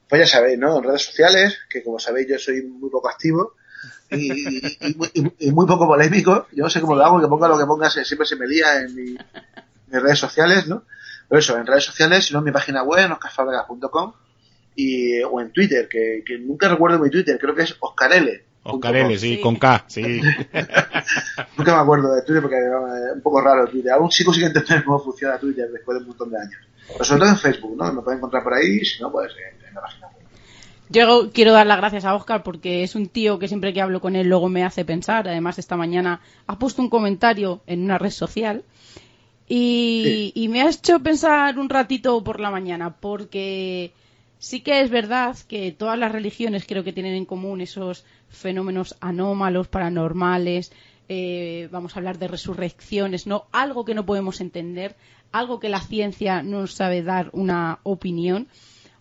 [0.10, 0.78] Pues ya sabéis, ¿no?
[0.78, 3.54] En redes sociales, que como sabéis yo soy muy poco activo,
[4.12, 4.78] y, y,
[5.14, 6.48] y, y, muy poco polémico.
[6.52, 8.82] Yo no sé cómo lo hago, que ponga lo que ponga, siempre se me lía
[8.82, 9.18] en, mi, en
[9.92, 10.84] mis redes sociales, ¿no?
[11.28, 14.14] Pero eso, en redes sociales, si no en mi página web, noscasfábricas.com.
[14.78, 18.44] y, o en Twitter, que, que nunca recuerdo mi Twitter, creo que es Oscar L.
[18.62, 20.02] Oscar L, sí, con K, sí.
[21.58, 23.92] nunca me acuerdo de Twitter porque es un poco raro Twitter.
[23.92, 26.60] Aún sigo sin entender cómo funciona Twitter después de un montón de años.
[26.88, 27.92] Pero sobre todo en Facebook, ¿no?
[27.92, 30.16] Me pueden encontrar por ahí, si no, pues en, la página web.
[30.90, 34.00] Yo quiero dar las gracias a Oscar porque es un tío que siempre que hablo
[34.00, 35.28] con él luego me hace pensar.
[35.28, 38.64] Además, esta mañana ha puesto un comentario en una red social
[39.48, 43.92] y, y me ha hecho pensar un ratito por la mañana porque
[44.40, 48.96] sí que es verdad que todas las religiones creo que tienen en común esos fenómenos
[49.00, 50.72] anómalos, paranormales,
[51.10, 53.46] eh, vamos a hablar de resurrecciones, ¿no?
[53.52, 54.96] Algo que no podemos entender,
[55.32, 58.48] algo que la ciencia no sabe dar una opinión.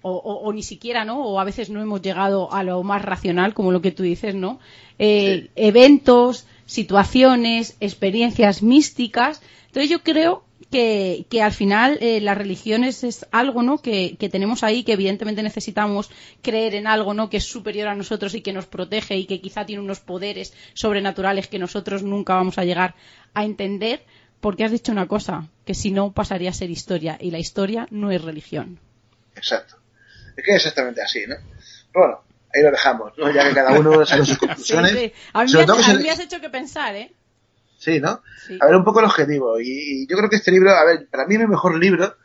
[0.08, 1.20] O, ni siquiera, ¿no?
[1.24, 4.36] O a veces no hemos llegado a lo más racional, como lo que tú dices,
[4.36, 4.60] ¿no?
[5.00, 9.42] Eh, eventos, situaciones, experiencias místicas.
[9.66, 13.78] Entonces yo creo que, que al final eh, las religiones es algo ¿no?
[13.78, 16.10] Que, que, tenemos ahí, que evidentemente necesitamos
[16.42, 17.30] creer en algo ¿no?
[17.30, 20.54] que es superior a nosotros y que nos protege y que quizá tiene unos poderes
[20.74, 22.94] sobrenaturales que nosotros nunca vamos a llegar
[23.34, 24.04] a entender,
[24.40, 27.86] porque has dicho una cosa, que si no pasaría a ser historia, y la historia
[27.90, 28.80] no es religión.
[29.34, 29.76] Exacto.
[30.36, 31.36] Es que es exactamente así, ¿no?
[31.92, 32.20] bueno,
[32.54, 33.30] ahí lo dejamos, ¿no?
[33.30, 35.12] Ya que cada uno saca sus conclusiones.
[35.32, 35.52] A mí,
[36.02, 37.12] me has hecho que pensar, ¿eh?
[37.78, 38.22] Sí, ¿no?
[38.60, 39.60] A ver, un poco el objetivo.
[39.60, 42.16] Y, yo creo que este libro, a ver, para mí es mi mejor libro.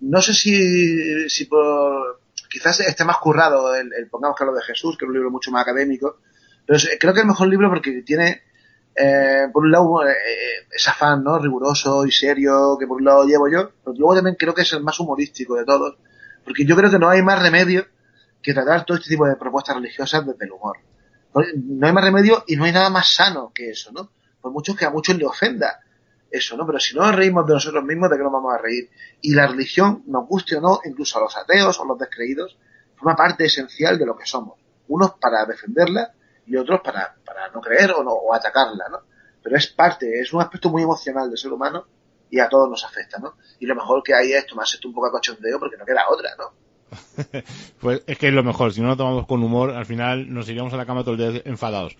[0.00, 2.20] No sé si, si por.
[2.50, 5.50] Quizás esté más currado el, pongamos que lo de Jesús, que es un libro mucho
[5.50, 6.18] más académico.
[6.64, 8.42] Pero creo que es el mejor libro porque tiene,
[8.94, 10.14] eh, por un lado, eh,
[10.70, 11.38] ese afán, ¿no?
[11.38, 13.70] Riguroso y serio que por un lado llevo yo.
[13.84, 15.96] Pero luego también creo que es el más humorístico de todos.
[16.44, 17.86] Porque yo creo que no hay más remedio
[18.42, 20.78] que tratar todo este tipo de propuestas religiosas desde el humor.
[21.34, 24.10] No hay más remedio y no hay nada más sano que eso, ¿no?
[24.40, 25.80] Por mucho que a muchos le ofenda
[26.30, 26.66] eso, ¿no?
[26.66, 28.90] Pero si no nos reímos de nosotros mismos, ¿de qué nos vamos a reír?
[29.20, 32.56] Y la religión, nos guste o no, incluso a los ateos o los descreídos,
[32.96, 34.58] forma parte esencial de lo que somos.
[34.88, 36.12] Unos para defenderla
[36.46, 38.98] y otros para, para no creer o, no, o atacarla, ¿no?
[39.42, 41.86] Pero es parte, es un aspecto muy emocional del ser humano
[42.30, 43.34] y a todos nos afecta, ¿no?
[43.60, 46.04] Y lo mejor que hay es tomarse esto un poco a cochondeo porque no queda
[46.10, 46.52] otra, ¿no?
[47.80, 50.48] pues es que es lo mejor, si no lo tomamos con humor, al final nos
[50.48, 51.96] iríamos a la cama todo el día enfadados.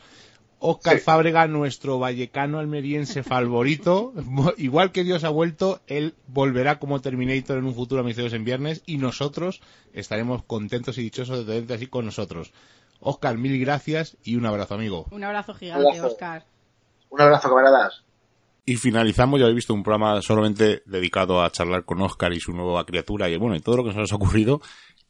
[0.59, 4.13] Oscar Fábrega, nuestro vallecano almeriense favorito.
[4.57, 8.45] Igual que Dios ha vuelto, él volverá como Terminator en un futuro a Misterios en
[8.45, 9.61] Viernes y nosotros
[9.93, 12.53] estaremos contentos y dichosos de tenerte así con nosotros.
[13.01, 15.07] Oscar, mil gracias y un abrazo, amigo.
[15.11, 16.47] Un abrazo gigante, Oscar.
[17.11, 18.03] Un abrazo, camaradas.
[18.65, 22.53] Y finalizamos, ya habéis visto un programa solamente dedicado a charlar con Oscar y su
[22.53, 24.61] nueva criatura y bueno, y todo lo que nos ha ocurrido.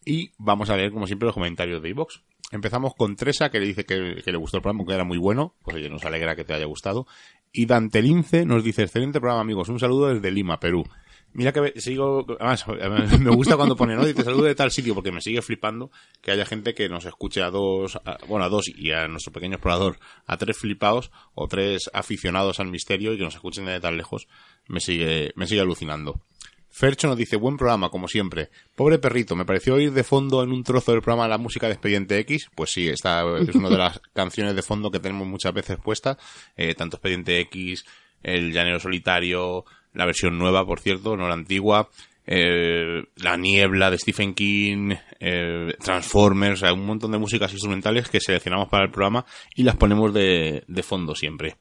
[0.09, 2.22] Y vamos a leer, como siempre, los comentarios de iVox.
[2.52, 5.57] Empezamos con Tresa, que le dice que, le gustó el programa, que era muy bueno.
[5.64, 7.09] Pues oye, nos alegra que te haya gustado.
[7.52, 9.68] Y Dante Lince nos dice, excelente programa, amigos.
[9.68, 10.84] Un saludo desde Lima, Perú.
[11.32, 12.66] Mira que sigo, además,
[13.20, 14.07] me gusta cuando pone, ¿no?
[14.07, 15.90] Dice saludo de tal sitio, porque me sigue flipando
[16.22, 17.98] que haya gente que nos escuche a dos,
[18.28, 22.68] bueno, a dos y a nuestro pequeño explorador, a tres flipados o tres aficionados al
[22.68, 24.28] misterio y que nos escuchen de tan lejos,
[24.68, 26.20] me sigue, me sigue alucinando.
[26.77, 28.51] Fercho nos dice, buen programa, como siempre.
[28.74, 31.72] Pobre perrito, me pareció oír de fondo en un trozo del programa la música de
[31.72, 32.51] Expediente X.
[32.55, 36.18] Pues sí, esta es una de las canciones de fondo que tenemos muchas veces puesta.
[36.55, 37.87] Eh, tanto Expediente X,
[38.22, 39.64] El Llanero Solitario,
[39.95, 41.89] la versión nueva, por cierto, no la antigua.
[42.27, 48.20] Eh, la niebla de Stephen King, eh, Transformers, hay un montón de músicas instrumentales que
[48.20, 49.24] seleccionamos para el programa
[49.55, 51.57] y las ponemos de, de fondo siempre.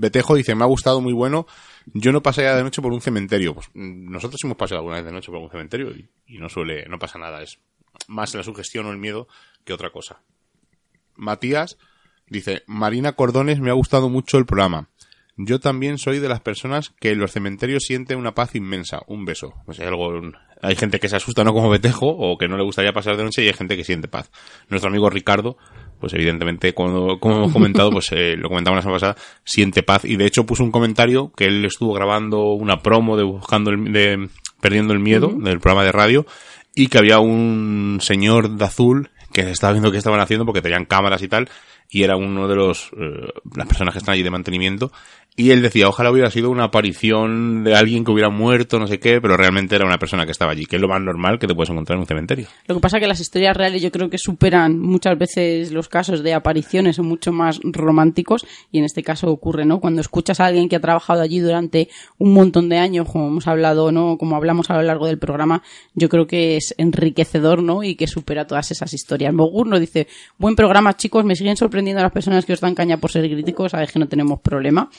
[0.00, 1.46] Betejo dice, me ha gustado, muy bueno.
[1.92, 3.54] Yo no pasaría de noche por un cementerio.
[3.54, 6.86] Pues mm, nosotros hemos pasado alguna vez de noche por un cementerio y, no suele,
[6.88, 7.42] no pasa nada.
[7.42, 7.58] Es
[8.08, 9.28] más la sugestión o el miedo
[9.64, 10.22] que otra cosa.
[11.16, 11.76] Matías
[12.28, 14.88] dice, Marina Cordones, me ha gustado mucho el programa.
[15.36, 19.00] Yo también soy de las personas que en los cementerios sienten una paz inmensa.
[19.06, 19.52] Un beso.
[19.66, 20.18] Pues hay algo,
[20.62, 23.24] hay gente que se asusta, no como Betejo, o que no le gustaría pasar de
[23.24, 24.30] noche y hay gente que siente paz.
[24.70, 25.58] Nuestro amigo Ricardo
[26.00, 30.04] pues evidentemente, como, como hemos comentado, pues eh, lo comentamos la semana pasada, siente paz.
[30.04, 33.92] Y de hecho puso un comentario que él estuvo grabando una promo de buscando el,
[33.92, 34.28] de
[34.60, 36.26] perdiendo el miedo del programa de radio
[36.74, 40.84] y que había un señor de azul que estaba viendo qué estaban haciendo porque tenían
[40.84, 41.48] cámaras y tal
[41.88, 44.92] y era uno de los eh, las personas que están allí de mantenimiento
[45.36, 48.98] y él decía, ojalá hubiera sido una aparición de alguien que hubiera muerto, no sé
[48.98, 51.46] qué, pero realmente era una persona que estaba allí, que es lo más normal que
[51.46, 52.46] te puedes encontrar en un cementerio.
[52.66, 55.88] Lo que pasa es que las historias reales yo creo que superan muchas veces los
[55.88, 59.80] casos de apariciones, son mucho más románticos y en este caso ocurre, ¿no?
[59.80, 63.46] Cuando escuchas a alguien que ha trabajado allí durante un montón de años, como hemos
[63.46, 64.18] hablado, ¿no?
[64.18, 65.62] Como hablamos a lo largo del programa,
[65.94, 67.82] yo creo que es enriquecedor, ¿no?
[67.82, 69.32] Y que supera todas esas historias.
[69.32, 70.06] Mogur nos dice,
[70.38, 73.70] buen programa chicos, me siguen sorprendiendo las personas que os dan caña por ser críticos,
[73.72, 74.90] sabes que no tenemos problema.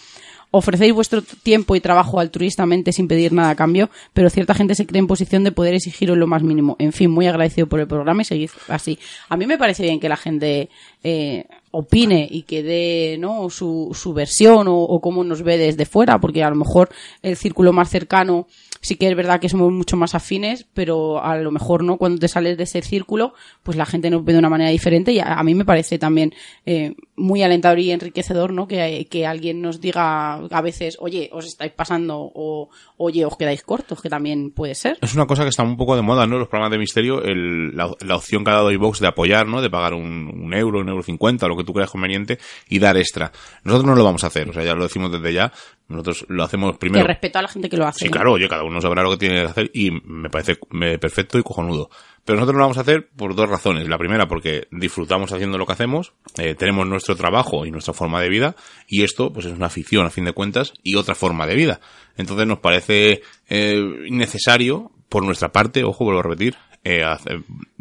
[0.52, 4.86] Ofrecéis vuestro tiempo y trabajo altruistamente sin pedir nada a cambio, pero cierta gente se
[4.86, 6.76] cree en posición de poder exigiros lo más mínimo.
[6.78, 9.00] En fin, muy agradecido por el programa y seguid así.
[9.30, 10.70] A mí me parece bien que la gente
[11.04, 13.50] eh, opine y que dé ¿no?
[13.50, 16.90] su, su versión o, o cómo nos ve desde fuera, porque a lo mejor
[17.22, 18.48] el círculo más cercano
[18.82, 22.20] sí que es verdad que somos mucho más afines, pero a lo mejor no cuando
[22.20, 23.34] te sales de ese círculo,
[23.64, 25.98] pues la gente nos ve de una manera diferente y a, a mí me parece
[26.00, 26.34] también
[26.66, 28.68] eh, muy alentador y enriquecedor, ¿no?
[28.68, 33.62] Que, que alguien nos diga a veces, oye, os estáis pasando o oye, os quedáis
[33.64, 34.98] cortos, que también puede ser.
[35.02, 36.38] Es una cosa que está un poco de moda, ¿no?
[36.38, 39.62] Los programas de misterio, el- la, la opción que ha dado iVox de apoyar, ¿no?
[39.62, 42.98] De pagar un, un euro, un euro cincuenta, lo que tú creas conveniente, y dar
[42.98, 43.32] extra.
[43.64, 45.52] Nosotros no lo vamos a hacer, o sea, ya lo decimos desde ya.
[45.88, 47.06] Nosotros lo hacemos Que primero.
[47.06, 48.00] respeto a la gente que lo hace.
[48.00, 48.12] Sí, ¿no?
[48.12, 50.56] claro, oye, cada uno sabrá lo que tiene que hacer y me parece
[51.00, 51.90] perfecto y cojonudo.
[52.26, 53.88] Pero nosotros lo vamos a hacer por dos razones.
[53.88, 58.22] La primera, porque disfrutamos haciendo lo que hacemos, eh, tenemos nuestro trabajo y nuestra forma
[58.22, 58.56] de vida,
[58.88, 61.80] y esto, pues es una afición a fin de cuentas y otra forma de vida.
[62.18, 67.04] Entonces nos parece eh, necesario, por nuestra parte, ojo, vuelvo a repetir, eh,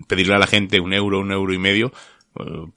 [0.09, 1.93] pedirle a la gente un euro, un euro y medio,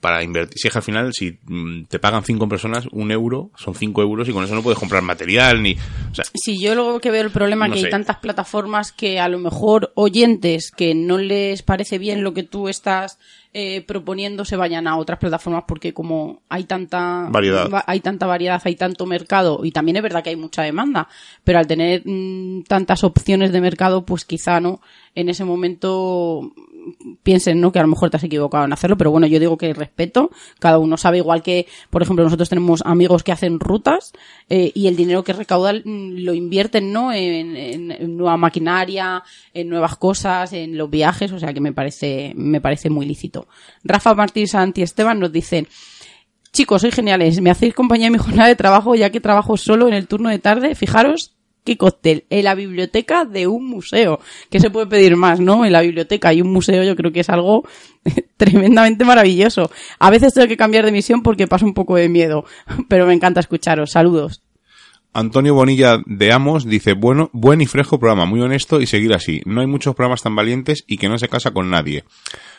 [0.00, 0.58] para invertir.
[0.58, 4.02] Si es que al final, si mm, te pagan cinco personas, un euro, son cinco
[4.02, 5.74] euros y con eso no puedes comprar material ni,
[6.10, 7.86] o sea, Sí, yo luego que veo el problema No que sé.
[7.86, 12.42] hay tantas plataformas que a lo mejor oyentes que no les parece bien lo que
[12.42, 13.18] tú estás
[13.56, 17.70] eh, proponiendo se vayan a otras plataformas porque como hay tanta Variedad.
[17.70, 21.06] va- hay tanta variedad, hay tanto mercado y también es verdad que hay mucha demanda,
[21.44, 24.80] pero al tener mm, tantas opciones de mercado, pues quizá no
[25.14, 26.52] en ese momento
[27.22, 27.72] piensen ¿no?
[27.72, 30.30] que a lo mejor te has equivocado en hacerlo, pero bueno, yo digo que respeto,
[30.58, 34.12] cada uno sabe, igual que, por ejemplo, nosotros tenemos amigos que hacen rutas
[34.48, 37.12] eh, y el dinero que recaudan mm, lo invierten ¿no?
[37.12, 39.22] En, nueva maquinaria,
[39.52, 43.46] en nuevas cosas, en los viajes, o sea que me parece, me parece muy lícito.
[43.82, 45.66] Rafa Martínez Santi Esteban nos dicen,
[46.52, 47.40] Chicos, sois geniales.
[47.40, 50.28] Me hacéis compañía en mi jornada de trabajo, ya que trabajo solo en el turno
[50.28, 50.76] de tarde.
[50.76, 51.33] Fijaros
[51.64, 52.24] qué cóctel.
[52.30, 54.20] En la biblioteca de un museo.
[54.50, 55.64] ¿Qué se puede pedir más, no?
[55.64, 57.66] En la biblioteca y un museo yo creo que es algo
[58.36, 59.70] tremendamente maravilloso.
[59.98, 62.44] A veces tengo que cambiar de misión porque paso un poco de miedo.
[62.88, 63.90] Pero me encanta escucharos.
[63.90, 64.42] Saludos.
[65.16, 69.42] Antonio Bonilla de Amos dice, bueno, buen y fresco programa, muy honesto y seguir así.
[69.46, 72.02] No hay muchos programas tan valientes y que no se casa con nadie.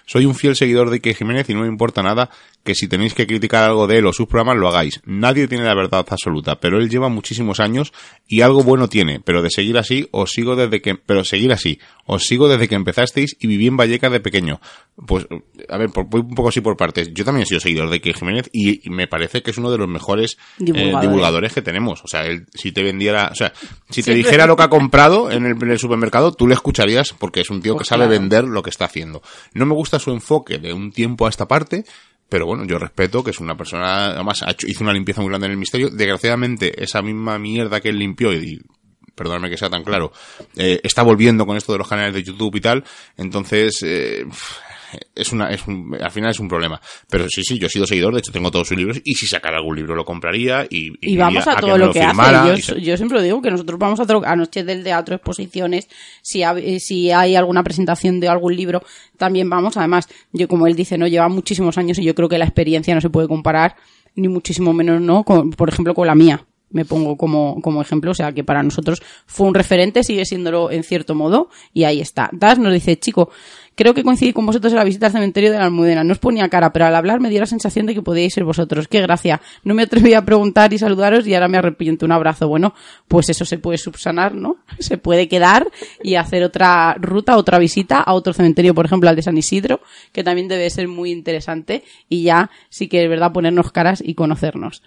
[0.06, 2.30] Soy un fiel seguidor de Ike Jiménez y no me importa nada
[2.64, 4.99] que si tenéis que criticar algo de él o sus programas lo hagáis.
[5.06, 7.93] Nadie tiene la verdad absoluta, pero él lleva muchísimos años
[8.28, 11.80] y algo bueno tiene, pero de seguir así os sigo desde que, pero seguir así,
[12.06, 14.60] os sigo desde que empezasteis y viví en Vallecas de pequeño.
[15.06, 15.28] Pues,
[15.70, 17.12] a ver, por, voy un poco así por partes.
[17.14, 19.70] Yo también he sido seguidor de Ike Jiménez y, y me parece que es uno
[19.72, 21.53] de los mejores eh, Divulgadores.
[21.53, 22.03] que tenemos.
[22.03, 23.53] O sea, él, si te vendiera, o sea,
[23.89, 24.16] si te Siempre.
[24.16, 27.49] dijera lo que ha comprado en el, en el supermercado, tú le escucharías porque es
[27.51, 28.20] un tío Pues que sabe claro.
[28.20, 29.22] vender lo que está haciendo.
[29.53, 31.86] No me gusta su enfoque de un tiempo a esta parte,
[32.30, 35.30] pero bueno, yo respeto que es una persona, además ha hecho- hizo una limpieza muy
[35.30, 35.89] grande en el misterio.
[35.89, 38.62] Desgraciadamente, esa misma mierda que él limpió y
[39.14, 40.12] perdóname que sea tan claro,
[40.58, 42.84] eh, está volviendo con esto de los canales de YouTube y tal,
[43.16, 44.26] entonces eh,
[45.16, 46.80] es una, es un, al final es un problema.
[47.10, 49.28] Pero sí, sí, yo he sido seguidor, de hecho tengo todos sus libros y si
[49.28, 52.82] sacara algún libro lo compraría y, Y vamos a todo lo que firmara hace.
[52.82, 55.88] Yo, siempre lo digo que nosotros vamos a, a noches del teatro, exposiciones,
[56.22, 58.82] si, ha- eh, si hay alguna presentación de algún libro,
[59.18, 59.78] también vamos.
[59.78, 62.93] Además, yo como él dice, no lleva muchísimos años y yo creo que la experiencia
[62.96, 63.76] no se puede comparar,
[64.16, 65.24] ni muchísimo menos, ¿no?
[65.24, 66.46] Con- por ejemplo, con la mía.
[66.72, 70.72] Me pongo como, como ejemplo, o sea que para nosotros fue un referente, sigue siéndolo
[70.72, 72.30] en cierto modo, y ahí está.
[72.34, 73.30] Das nos dice, chico,
[73.76, 76.04] creo que coincidí con vosotros en la visita al cementerio de la Almudena.
[76.04, 78.44] No os ponía cara, pero al hablar me dio la sensación de que podíais ser
[78.44, 78.88] vosotros.
[78.88, 79.42] Qué gracia.
[79.64, 82.06] No me atreví a preguntar y saludaros y ahora me arrepiento.
[82.06, 82.48] Un abrazo.
[82.48, 82.74] Bueno,
[83.08, 84.58] pues eso se puede subsanar, ¿no?
[84.80, 85.68] Se puede quedar
[86.04, 89.82] y hacer otra ruta, otra visita a otro cementerio, por ejemplo, al de San Isidro,
[90.12, 94.14] que también debe ser muy interesante y ya sí que es verdad ponernos caras y
[94.14, 94.84] conocernos.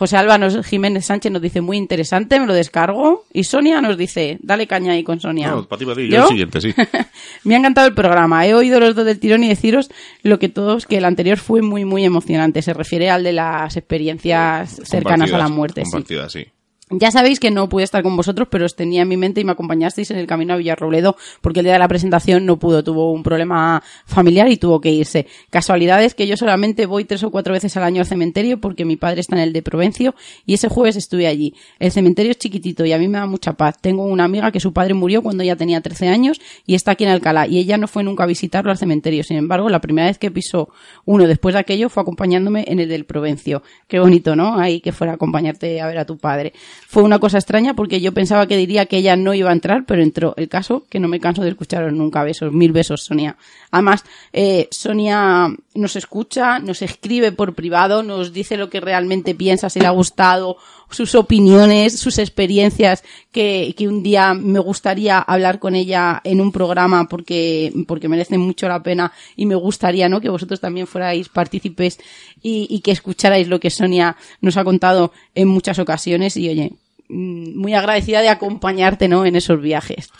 [0.00, 3.26] José Alba nos- Jiménez Sánchez nos dice muy interesante, me lo descargo.
[3.34, 5.50] Y Sonia nos dice, dale caña ahí con Sonia.
[5.50, 6.22] No, para ti, para ti, yo ¿Yo?
[6.22, 6.74] el siguiente, sí.
[7.44, 8.46] Me ha encantado el programa.
[8.46, 9.90] He oído los dos del tirón y deciros
[10.22, 12.62] lo que todos, que el anterior fue muy, muy emocionante.
[12.62, 15.82] Se refiere al de las experiencias cercanas a la muerte.
[15.84, 16.46] sí.
[16.92, 19.44] Ya sabéis que no pude estar con vosotros, pero os tenía en mi mente y
[19.44, 22.82] me acompañasteis en el camino a Villarrobledo, porque el día de la presentación no pudo,
[22.82, 25.28] tuvo un problema familiar y tuvo que irse.
[25.50, 28.84] Casualidad es que yo solamente voy tres o cuatro veces al año al cementerio porque
[28.84, 30.16] mi padre está en el de Provencio
[30.46, 31.54] y ese jueves estuve allí.
[31.78, 33.76] El cementerio es chiquitito y a mí me da mucha paz.
[33.80, 37.04] Tengo una amiga que su padre murió cuando ella tenía 13 años y está aquí
[37.04, 39.22] en Alcalá y ella no fue nunca a visitarlo al cementerio.
[39.22, 40.70] Sin embargo, la primera vez que pisó
[41.04, 43.62] uno después de aquello fue acompañándome en el del Provencio.
[43.86, 44.58] Qué bonito, ¿no?
[44.58, 46.52] Ahí que fuera a acompañarte a ver a tu padre.
[46.88, 49.84] Fue una cosa extraña porque yo pensaba que diría que ella no iba a entrar,
[49.86, 50.34] pero entró.
[50.36, 52.24] El caso que no me canso de escucharos nunca.
[52.24, 53.36] Besos, mil besos, Sonia.
[53.70, 59.70] Además, eh, Sonia nos escucha, nos escribe por privado, nos dice lo que realmente piensa,
[59.70, 60.56] si le ha gustado,
[60.90, 66.50] sus opiniones, sus experiencias, que, que un día me gustaría hablar con ella en un
[66.50, 70.20] programa porque, porque merece mucho la pena y me gustaría, ¿no?
[70.20, 71.98] Que vosotros también fuerais partícipes
[72.42, 76.72] y, y que escucharais lo que Sonia nos ha contado en muchas ocasiones y oye,
[77.08, 79.24] mm, muy agradecida de acompañarte, ¿no?
[79.24, 80.10] En esos viajes.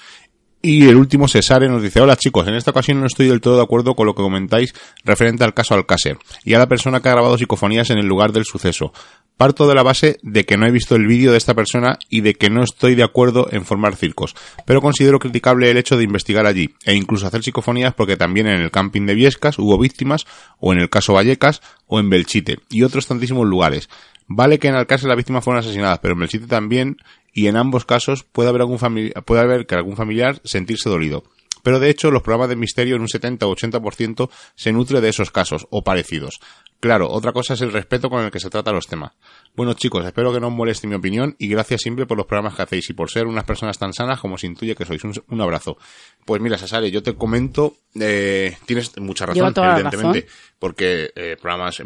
[0.63, 3.57] Y el último, Cesare, nos dice, hola chicos, en esta ocasión no estoy del todo
[3.57, 4.75] de acuerdo con lo que comentáis
[5.05, 8.33] referente al caso Alcácer y a la persona que ha grabado psicofonías en el lugar
[8.33, 8.93] del suceso.
[9.39, 12.21] Parto de la base de que no he visto el vídeo de esta persona y
[12.21, 16.05] de que no estoy de acuerdo en formar circos, pero considero criticable el hecho de
[16.05, 20.27] investigar allí e incluso hacer psicofonías porque también en el camping de Viescas hubo víctimas,
[20.59, 23.89] o en el caso Vallecas, o en Belchite, y otros tantísimos lugares.
[24.33, 26.99] Vale que en Alcácer las víctimas fueron asesinadas, pero en Belchite también,
[27.33, 28.79] y en ambos casos puede haber algún
[29.25, 31.25] puede haber que algún familiar sentirse dolido.
[31.63, 35.09] Pero de hecho, los programas de misterio en un 70 o 80% se nutre de
[35.09, 36.41] esos casos, o parecidos.
[36.81, 39.13] Claro, otra cosa es el respeto con el que se tratan los temas.
[39.55, 42.55] Bueno chicos, espero que no os moleste mi opinión y gracias siempre por los programas
[42.55, 45.05] que hacéis y por ser unas personas tan sanas como se intuye que sois.
[45.05, 45.77] Un, un abrazo.
[46.25, 50.55] Pues mira, Sasare, yo te comento, eh, tienes mucha razón, evidentemente, razón.
[50.59, 51.83] porque eh, programas,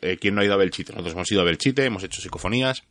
[0.00, 0.92] eh, ¿quién no ha ido a Belchite?
[0.92, 2.84] Nosotros hemos ido a Belchite, hemos hecho psicofonías,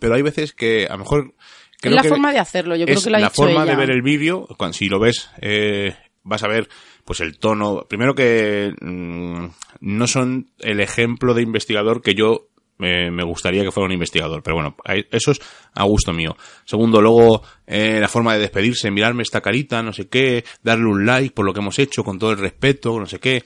[0.00, 1.34] pero hay veces que a lo mejor...
[1.80, 3.62] creo es la que forma de hacerlo, yo creo que lo ha la dicho forma
[3.62, 3.72] ella.
[3.72, 6.68] de ver el vídeo, cuando si lo ves, eh, vas a ver
[7.04, 7.86] pues el tono.
[7.88, 9.46] Primero que mm,
[9.80, 14.42] no son el ejemplo de investigador que yo eh, me gustaría que fuera un investigador,
[14.42, 14.76] pero bueno,
[15.10, 15.40] eso es
[15.74, 16.36] a gusto mío.
[16.64, 21.04] Segundo, luego eh, la forma de despedirse, mirarme esta carita, no sé qué, darle un
[21.04, 23.44] like por lo que hemos hecho, con todo el respeto, no sé qué.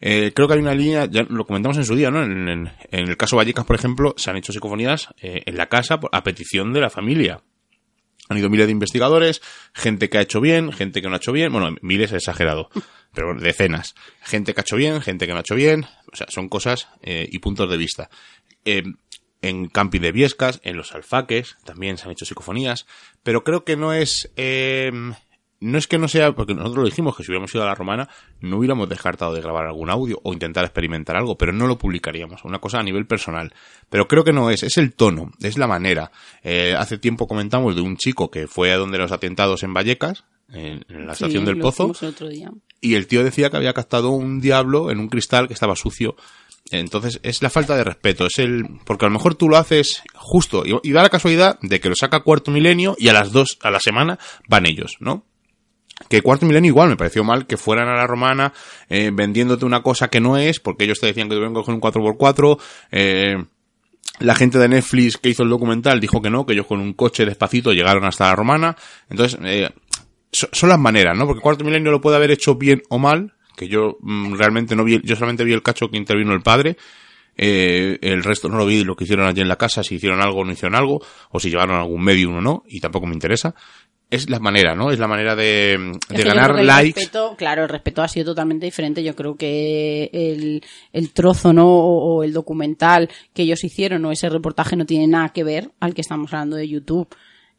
[0.00, 2.22] Eh, creo que hay una línea, ya lo comentamos en su día, ¿no?
[2.22, 6.22] En, el caso Vallecas, por ejemplo, se han hecho psicofonías eh, en la casa a
[6.22, 7.42] petición de la familia.
[8.30, 9.42] Han ido miles de investigadores,
[9.74, 12.70] gente que ha hecho bien, gente que no ha hecho bien, bueno, miles es exagerado,
[13.12, 13.94] pero decenas.
[14.22, 16.88] Gente que ha hecho bien, gente que no ha hecho bien, o sea, son cosas
[17.02, 18.08] eh, y puntos de vista.
[18.64, 18.84] Eh,
[19.42, 22.86] en Camping de Viescas, en los Alfaques, también se han hecho psicofonías,
[23.22, 24.92] pero creo que no es, eh,
[25.60, 27.74] no es que no sea, porque nosotros lo dijimos que si hubiéramos ido a la
[27.74, 28.08] romana,
[28.40, 32.44] no hubiéramos descartado de grabar algún audio o intentar experimentar algo, pero no lo publicaríamos,
[32.44, 33.52] una cosa a nivel personal.
[33.90, 36.10] Pero creo que no es, es el tono, es la manera.
[36.42, 40.24] Eh, hace tiempo comentamos de un chico que fue a donde los atentados en Vallecas,
[40.52, 42.50] en, en la Sí, estación del lo Pozo, otro día.
[42.80, 46.16] y el tío decía que había captado un diablo en un cristal que estaba sucio.
[46.72, 50.02] Entonces es la falta de respeto, es el porque a lo mejor tú lo haces
[50.14, 53.32] justo y, y da la casualidad de que lo saca Cuarto Milenio y a las
[53.32, 54.18] dos a la semana
[54.48, 55.24] van ellos, ¿no?
[56.08, 58.52] Que Cuarto Milenio igual me pareció mal que fueran a la romana
[58.88, 61.74] eh, vendiéndote una cosa que no es, porque ellos te decían que tuvieron que coger
[61.74, 62.58] un 4x4,
[62.90, 63.44] eh,
[64.18, 66.94] la gente de Netflix que hizo el documental dijo que no, que ellos con un
[66.94, 68.76] coche despacito llegaron hasta la romana.
[69.08, 69.70] Entonces, eh,
[70.32, 71.26] so- son las maneras, ¿no?
[71.26, 74.84] Porque Cuarto Milenio lo puede haber hecho bien o mal, que yo mm, realmente no
[74.84, 76.76] vi, yo solamente vi el cacho que intervino el padre.
[77.42, 80.20] Eh, el resto no lo vi lo que hicieron allí en la casa, si hicieron
[80.20, 81.00] algo o no hicieron algo,
[81.30, 83.54] o si llevaron algún medio o no, y tampoco me interesa.
[84.10, 84.90] Es la manera, ¿no?
[84.90, 86.98] Es la manera de, ganar likes.
[86.98, 89.04] respeto, claro, el respeto ha sido totalmente diferente.
[89.04, 91.68] Yo creo que el, el trozo, ¿no?
[91.68, 95.70] O, o el documental que ellos hicieron o ese reportaje no tiene nada que ver
[95.78, 97.08] al que estamos hablando de YouTube.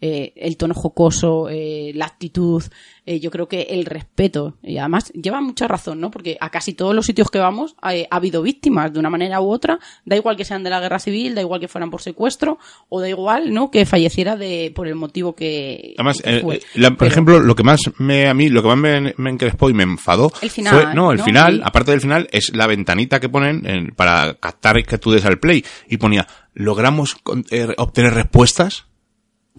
[0.03, 2.63] Eh, el tono jocoso, eh, la actitud,
[3.05, 6.09] eh, yo creo que el respeto, y además lleva mucha razón, ¿no?
[6.09, 9.51] Porque a casi todos los sitios que vamos ha habido víctimas de una manera u
[9.51, 12.57] otra, da igual que sean de la guerra civil, da igual que fueran por secuestro,
[12.89, 13.69] o da igual, ¿no?
[13.69, 16.61] Que falleciera de, por el motivo que, Además, que eh, fue.
[16.73, 19.29] la- por Pero- ejemplo, lo que más me, a mí, lo que más me, me
[19.29, 21.23] encrespó y me enfadó El final, fue, no, el ¿no?
[21.25, 21.61] final, Sí.
[21.63, 25.37] aparte del final, es la ventanita que ponen en- para captar que tú des al
[25.39, 28.85] play y ponía, logramos con- eh, obtener respuestas.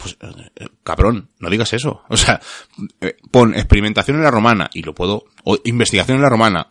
[0.02, 2.02] Pues, eh, eh, cabrón, no digas eso.
[2.08, 2.40] O sea,
[3.00, 6.68] eh, pon experimentación en la romana y lo puedo, o investigación en la romana.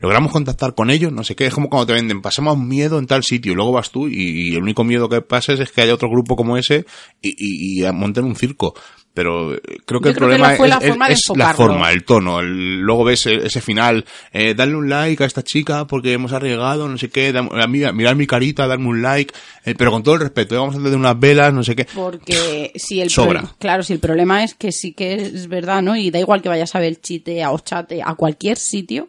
[0.00, 3.06] Logramos contactar con ellos, no sé qué, es como cuando te venden, pasamos miedo en
[3.06, 5.82] tal sitio, y luego vas tú y, y el único miedo que pases es que
[5.82, 6.86] haya otro grupo como ese
[7.20, 8.74] y, y, y monten un circo.
[9.18, 11.32] Pero eh, creo que Yo el que problema fue es, la forma de es la
[11.34, 11.56] enfocarlo.
[11.72, 12.38] forma, el tono.
[12.38, 16.32] el- luego ves e- ese final, eh, darle un like a esta chica porque hemos
[16.32, 17.32] arriesgado, no sé qué,
[17.68, 19.34] mirar mi carita, darme un like,
[19.64, 21.84] eh, pero con todo el respeto, eh, vamos a encender unas velas, no sé qué.
[21.92, 23.40] Porque si el Sobra.
[23.40, 25.96] pro- claro, si el problema es que sí que es verdad, ¿no?
[25.96, 29.08] Y da igual que vayas a ver chite, a Ochate, a cualquier sitio,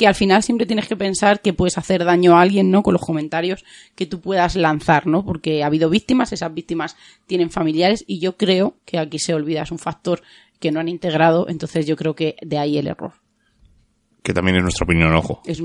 [0.00, 2.82] que al final siempre tienes que pensar que puedes hacer daño a alguien, ¿no?
[2.82, 5.26] Con los comentarios que tú puedas lanzar, ¿no?
[5.26, 6.96] Porque ha habido víctimas, esas víctimas
[7.26, 10.22] tienen familiares y yo creo que aquí se olvida, es un factor
[10.58, 13.12] que no han integrado, entonces yo creo que de ahí el error.
[14.22, 15.40] Que también es nuestra opinión, ojo.
[15.46, 15.60] Es,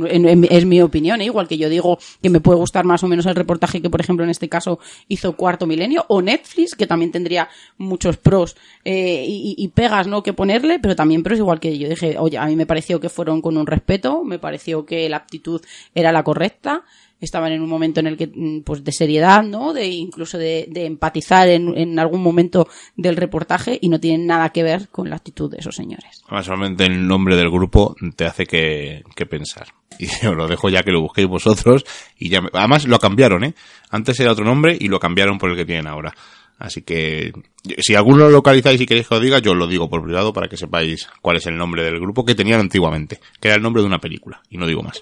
[0.49, 1.25] es- mi opinión, ¿eh?
[1.25, 3.99] igual que yo digo que me puede gustar más o menos el reportaje que, por
[3.99, 4.79] ejemplo, en este caso
[5.09, 8.55] hizo Cuarto Milenio, o Netflix, que también tendría muchos pros
[8.85, 10.23] eh, y, y pegas ¿no?
[10.23, 13.09] que ponerle, pero también pros igual que yo dije, oye, a mí me pareció que
[13.09, 15.61] fueron con un respeto, me pareció que la actitud
[15.93, 16.83] era la correcta,
[17.21, 19.73] estaban en un momento en el que, mm, pues, de seriedad, ¿no?
[19.73, 24.49] De incluso de, de empatizar en, en algún momento del reportaje y no tienen nada
[24.49, 26.21] que ver con la actitud de esos señores.
[26.27, 29.67] Además, solamente el nombre del grupo te hace que, que pensar.
[29.97, 31.85] Y os lo dejo ya que lo busquéis vosotros.
[32.19, 33.53] Y ya me- además lo cambiaron, ¿eh?
[33.89, 36.13] Antes era otro nombre y lo cambiaron por el que tienen ahora.
[36.57, 37.31] Así que,
[37.79, 40.31] si alguno lo localizáis y queréis que os diga, yo os lo digo por privado
[40.33, 43.19] para que sepáis cuál es el nombre del grupo que tenían antiguamente.
[43.39, 44.41] Que era el nombre de una película.
[44.49, 45.01] Y no digo más.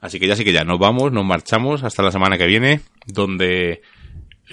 [0.00, 2.80] Así que ya sí que ya, nos vamos, nos marchamos hasta la semana que viene,
[3.06, 3.82] donde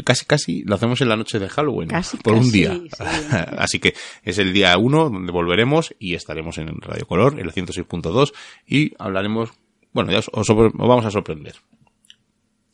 [0.05, 1.89] casi casi lo hacemos en la noche de Halloween.
[1.89, 2.73] Casi, por un día.
[2.73, 2.87] sí.
[3.57, 3.93] Así que
[4.23, 8.33] es el día 1 donde volveremos y estaremos en Radio Color, en la 106.2
[8.65, 9.51] y hablaremos,
[9.91, 11.55] bueno, ya os, os sopor- os vamos a sorprender.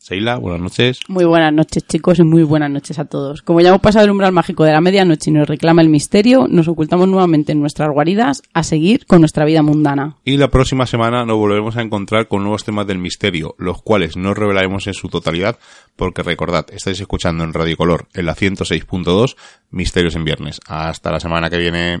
[0.00, 1.00] Seila, buenas noches.
[1.08, 3.42] Muy buenas noches, chicos, y muy buenas noches a todos.
[3.42, 6.46] Como ya hemos pasado el umbral mágico de la medianoche y nos reclama el misterio,
[6.48, 10.16] nos ocultamos nuevamente en nuestras guaridas a seguir con nuestra vida mundana.
[10.24, 14.16] Y la próxima semana nos volveremos a encontrar con nuevos temas del misterio, los cuales
[14.16, 15.58] no revelaremos en su totalidad,
[15.96, 19.36] porque recordad, estáis escuchando en Radio Color, en la 106.2,
[19.70, 20.60] Misterios en Viernes.
[20.66, 22.00] Hasta la semana que viene.